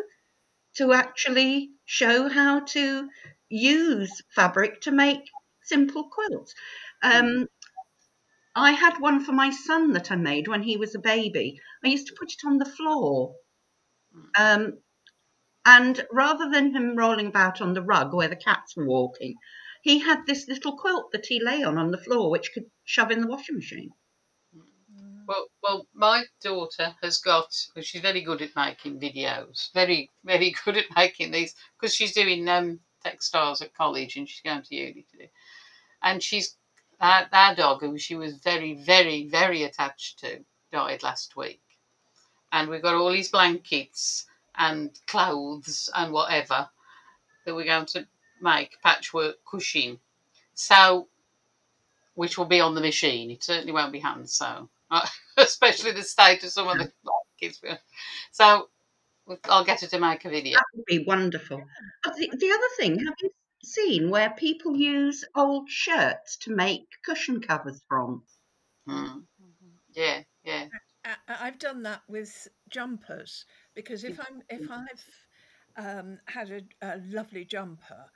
[0.77, 3.09] to actually show how to
[3.49, 5.23] use fabric to make
[5.63, 6.55] simple quilts.
[7.03, 7.49] Um,
[8.55, 11.61] I had one for my son that I made when he was a baby.
[11.85, 13.35] I used to put it on the floor.
[14.37, 14.79] Um,
[15.65, 19.35] and rather than him rolling about on the rug where the cats were walking,
[19.83, 23.11] he had this little quilt that he lay on on the floor, which could shove
[23.11, 23.91] in the washing machine.
[25.69, 27.55] Well, my daughter has got.
[27.83, 29.71] She's very good at making videos.
[29.75, 34.41] Very, very good at making these because she's doing um, textiles at college and she's
[34.41, 35.25] going to uni to do.
[36.03, 36.57] And she's
[37.03, 40.43] our, our dog, who she was very, very, very attached to,
[40.73, 41.61] died last week.
[42.51, 44.25] And we've got all these blankets
[44.57, 46.71] and clothes and whatever
[47.45, 48.09] that we're going to
[48.41, 50.01] make patchwork cushion.
[50.55, 51.09] So,
[52.15, 53.31] which will be on the machine.
[53.31, 54.71] It certainly won't be hand sewn,
[55.37, 57.61] especially the state of some of the blankets.
[58.33, 58.69] So,
[59.45, 60.55] I'll get her to make a video.
[60.57, 61.63] That would be wonderful.
[62.05, 63.31] The, the other thing, have you
[63.63, 68.23] seen where people use old shirts to make cushion covers from?
[68.89, 69.25] Mm.
[69.95, 70.67] Yeah, yeah.
[71.05, 75.05] I- I've done that with jumpers because if I'm if I've
[75.77, 78.11] um, had a, a lovely jumper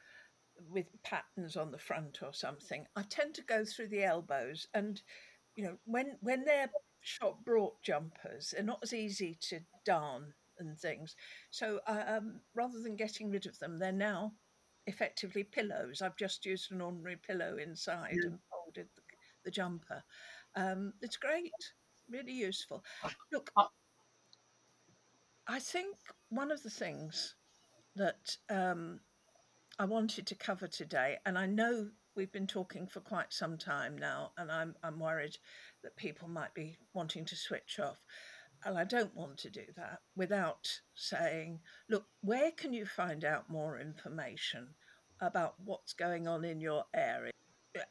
[0.69, 5.01] with patterns on the front or something, I tend to go through the elbows, and
[5.57, 10.79] you know when when they're shop brought jumpers, they're not as easy to darn and
[10.79, 11.17] things.
[11.51, 14.33] So uh, um, rather than getting rid of them, they're now
[14.87, 16.03] effectively pillows.
[16.03, 18.31] I've just used an ordinary pillow inside Yeah.
[18.31, 19.03] and folded the,
[19.45, 20.03] the jumper.
[20.55, 21.53] Um, it's great,
[22.09, 22.85] really useful.
[23.33, 23.51] Look,
[25.47, 25.97] I think
[26.29, 27.35] one of the things
[27.97, 29.01] that um,
[29.79, 33.97] I wanted to cover today, and I know we've been talking for quite some time
[33.97, 35.37] now, and I'm I'm worried
[35.83, 37.99] that people might be wanting to switch off,
[38.65, 43.51] and I don't want to do that without saying, look, where can you find out
[43.51, 44.69] more information
[45.21, 47.33] about what's going on in your area?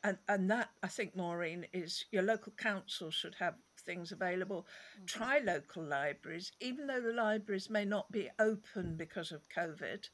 [0.03, 4.67] And and that I think, Maureen, is your local council should have things available
[5.07, 10.07] try local libraries, even though the libraries may not be open because of COVID.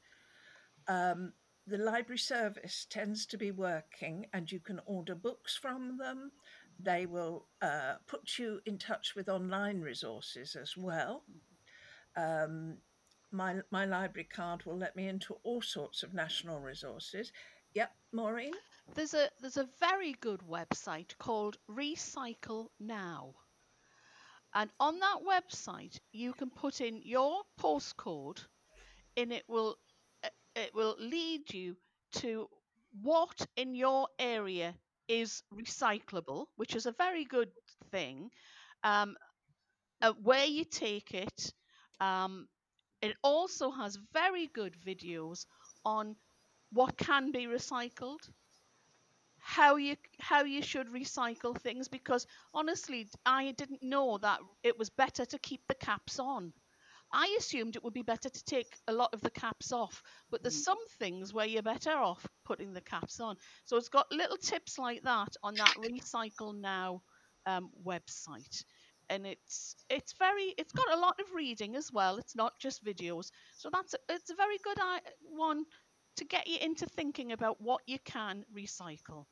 [0.86, 1.34] Um,
[1.68, 6.32] the library service tends to be working, and you can order books from them.
[6.80, 11.24] They will uh, put you in touch with online resources as well.
[12.16, 12.78] Um,
[13.30, 17.32] my my library card will let me into all sorts of national resources.
[17.74, 18.54] Yep, Maureen.
[18.94, 23.34] There's a there's a very good website called Recycle Now.
[24.54, 28.46] And on that website you can put in your postcode
[29.16, 29.76] and it will
[30.58, 31.76] it will lead you
[32.12, 32.48] to
[33.02, 34.74] what in your area
[35.08, 37.50] is recyclable, which is a very good
[37.90, 38.30] thing.
[38.84, 39.16] Um,
[40.02, 41.52] uh, where you take it.
[42.00, 42.48] Um,
[43.02, 45.46] it also has very good videos
[45.84, 46.16] on
[46.72, 48.20] what can be recycled,
[49.38, 51.88] how you how you should recycle things.
[51.88, 56.52] Because honestly, I didn't know that it was better to keep the caps on.
[57.12, 60.42] I assumed it would be better to take a lot of the caps off, but
[60.42, 63.36] there's some things where you're better off putting the caps on.
[63.64, 67.02] So it's got little tips like that on that Recycle Now
[67.46, 68.64] um, website,
[69.08, 72.18] and it's it's very it's got a lot of reading as well.
[72.18, 74.78] It's not just videos, so that's a, it's a very good
[75.20, 75.64] one
[76.16, 79.26] to get you into thinking about what you can recycle.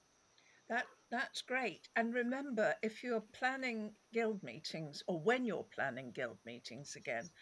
[0.69, 1.89] That that's great.
[1.97, 7.33] And remember, if you're planning guild meetings or when you're planning guild meetings again,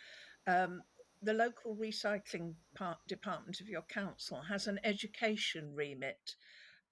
[0.47, 0.83] um,
[1.23, 6.37] the local recycling part, department of your council has an education remit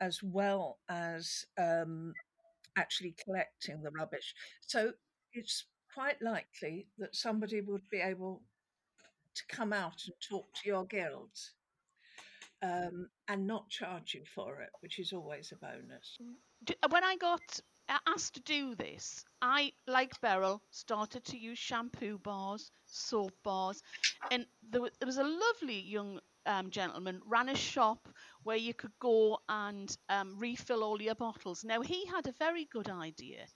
[0.01, 2.13] as well as um,
[2.77, 4.35] actually collecting the rubbish.
[4.67, 4.93] So
[5.33, 8.43] it's quite likely that somebody would be able
[9.35, 11.53] to come out and talk to your guilds
[12.63, 16.19] um, and not charge you for it, which is always a bonus.
[16.89, 17.61] when I got
[18.07, 23.83] asked to do this, I, like Beryl, started to use shampoo bars, soap bars,
[24.31, 28.09] and there, wa- there was a lovely young um, gentleman ran a shop
[28.43, 31.65] where you could go and um, refill all your bottles.
[31.65, 33.47] Now he had a very good idea.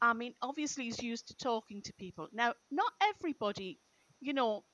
[0.00, 2.28] I mean, obviously he's used to talking to people.
[2.32, 3.80] Now, not everybody
[4.20, 4.64] you know,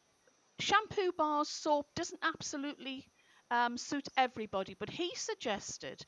[0.60, 3.10] shampoo bars, soap doesn't absolutely
[3.50, 6.00] um, suit everybody, but he suggested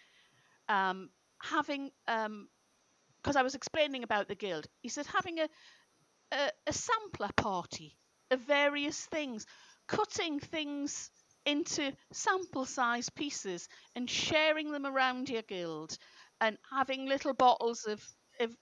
[0.68, 1.11] um,
[1.43, 1.91] having,
[3.27, 5.49] because I was explaining about the guild, he said having a,
[6.33, 7.99] a, a sampler party
[8.31, 9.47] of various things,
[9.89, 11.11] cutting things
[11.45, 15.99] into sample size pieces and sharing them around your guild
[16.41, 18.01] and having little bottles of,
[18.41, 18.57] of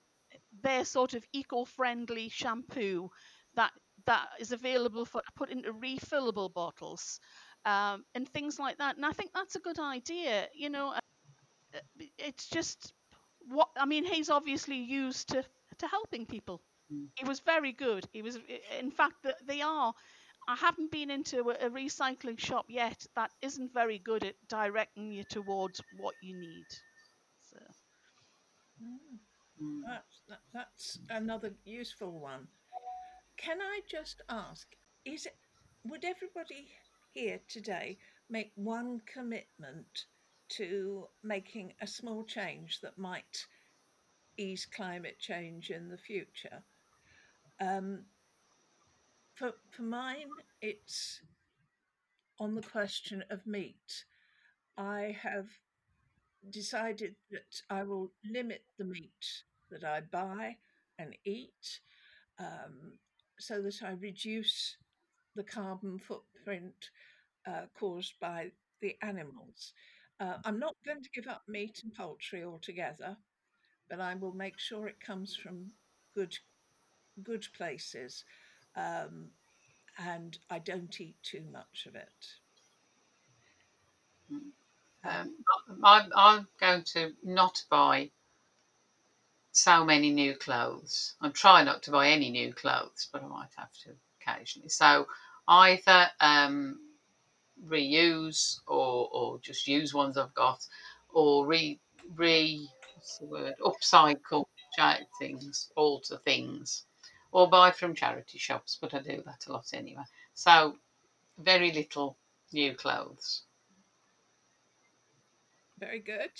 [0.63, 3.11] their sort of eco-friendly shampoo
[3.57, 3.73] that
[4.07, 7.21] that is available for put into refillable bottles
[7.67, 8.97] um, and things like that.
[8.97, 10.95] And i think that's a good idea you know
[11.75, 11.81] uh,
[12.19, 12.94] it's just
[13.49, 15.45] what i mean he's obviously used to
[15.79, 17.09] to helping people Mm.
[17.17, 18.39] he was very good he was
[18.79, 19.95] in fact that they are
[20.49, 25.11] I haven't been into a, a recycling shop yet that isn't very good at directing
[25.13, 26.67] you towards what you need.
[27.43, 27.59] So
[28.83, 29.19] Mm,
[29.61, 29.83] Mm.
[29.87, 32.49] That's, that, that's another useful one.
[33.37, 34.75] Can I just ask,
[35.05, 35.37] is it,
[35.85, 36.69] would everybody
[37.13, 40.07] here today make one commitment
[40.51, 43.47] to making a small change that might
[44.37, 46.63] ease climate change in the future?
[47.61, 48.05] Um,
[49.35, 50.29] for, for mine,
[50.61, 51.21] it's
[52.39, 54.05] on the question of meat.
[54.77, 55.49] I have
[56.51, 60.57] decided that I will limit the meat that I buy
[60.99, 61.81] and eat
[62.39, 62.99] um,
[63.39, 64.77] so that I reduce
[65.35, 66.91] the carbon footprint
[67.47, 69.73] uh, caused by the animals.
[70.21, 73.17] Uh, I'm not going to give up meat and poultry altogether,
[73.91, 75.73] but I will make sure it comes from
[76.15, 76.37] good
[77.23, 78.25] good places,
[78.77, 79.31] um,
[79.99, 82.27] and I don't eat too much of it.
[85.05, 85.35] Um,
[85.85, 88.11] I'm, I'm going to not buy
[89.53, 91.15] so many new clothes.
[91.21, 93.91] I'm trying not to buy any new clothes, but I might have to
[94.21, 94.69] occasionally.
[94.71, 95.07] So
[95.47, 96.79] either um,
[97.67, 100.67] reuse or, or just use ones I've got,
[101.09, 101.81] or re
[102.15, 104.45] re what's the word upcycle
[104.79, 106.85] ja- things, alter things,
[107.33, 108.79] or buy from charity shops.
[108.81, 110.05] But I do that a lot anyway.
[110.35, 110.77] So
[111.39, 112.19] very little
[112.53, 113.43] new clothes.
[115.79, 116.31] Very good.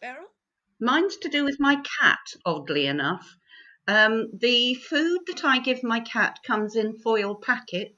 [0.00, 0.26] Beryl?
[0.80, 3.36] Mine's to do with my cat, oddly enough.
[3.86, 7.94] Um, the food that I give my cat comes in foil packets,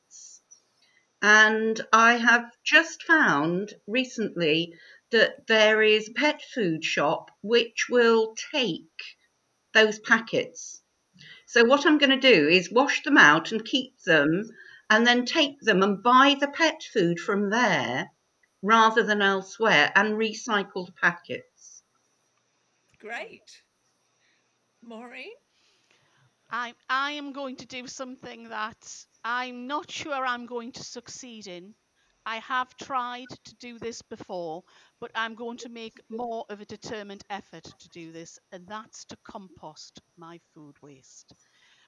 [1.26, 4.74] and I have just found recently
[5.10, 9.16] that there is a pet food shop which will take
[9.72, 10.82] those packets.
[11.46, 14.50] So, what I'm going to do is wash them out and keep them,
[14.90, 18.10] and then take them and buy the pet food from there
[18.60, 21.82] rather than elsewhere and recycle the packets.
[22.98, 23.62] Great.
[24.82, 25.32] Maureen?
[26.50, 31.46] I I am going to do something that I'm not sure I'm going to succeed
[31.46, 31.74] in.
[32.26, 34.62] I have tried to do this before,
[35.00, 39.04] but I'm going to make more of a determined effort to do this, and that's
[39.06, 41.34] to compost my food waste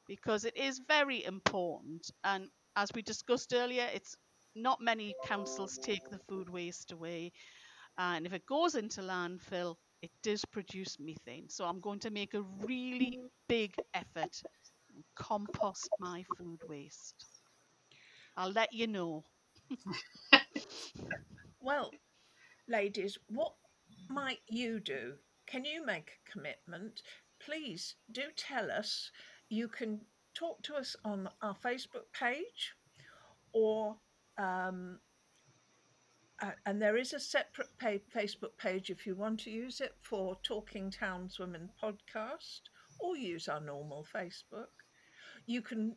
[0.07, 2.11] because it is very important.
[2.24, 4.16] And as we discussed earlier, it's
[4.55, 7.32] not many councils take the food waste away,
[7.99, 11.49] and if it goes into landfill, it does produce methane.
[11.49, 14.43] So I'm going to make a really big effort
[15.14, 17.26] compost my food waste.
[18.36, 19.24] I'll let you know.
[21.61, 21.99] Well,
[22.68, 23.57] ladies, what
[24.09, 25.18] might you do?
[25.47, 27.03] Can you make a commitment?
[27.38, 29.11] Please do tell us.
[29.49, 32.74] You can talk to us on our Facebook page
[33.53, 33.99] or
[34.38, 35.01] um,
[36.40, 39.94] uh, and there is a separate pa- Facebook page if you want to use it
[40.03, 42.61] for Talking Townswomen podcast
[42.99, 44.76] or use our normal Facebook.
[45.47, 45.97] You can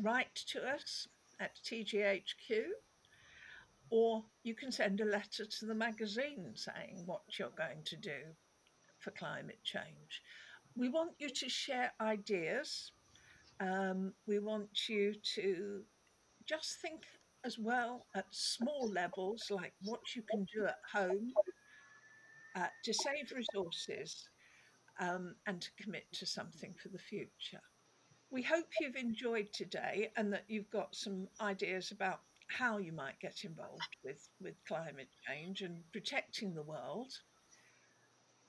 [0.00, 1.08] write to us
[1.40, 2.62] at TGHQ
[3.90, 8.18] or you can send a letter to the magazine saying what you're going to do
[8.98, 10.22] for climate change.
[10.76, 12.90] We want you to share ideas.
[13.60, 15.82] Um, we want you to
[16.44, 17.02] just think
[17.44, 21.32] as well at small levels, like what you can do at home
[22.56, 24.28] uh, to save resources
[24.98, 27.62] um, and to commit to something for the future.
[28.30, 33.18] We hope you've enjoyed today and that you've got some ideas about how you might
[33.18, 37.12] get involved with, with climate change and protecting the world.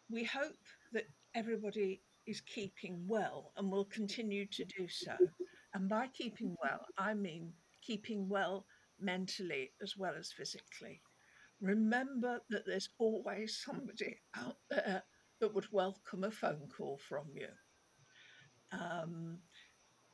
[0.10, 0.60] We hope
[0.92, 5.16] that everybody is keeping well and will continue to do so.
[5.74, 8.66] And by keeping well, I mean keeping well
[9.00, 11.02] mentally as well as physically.
[11.62, 15.04] Remember that there's always somebody out there
[15.40, 17.50] that would welcome a phone call from you.
[18.72, 19.40] Um,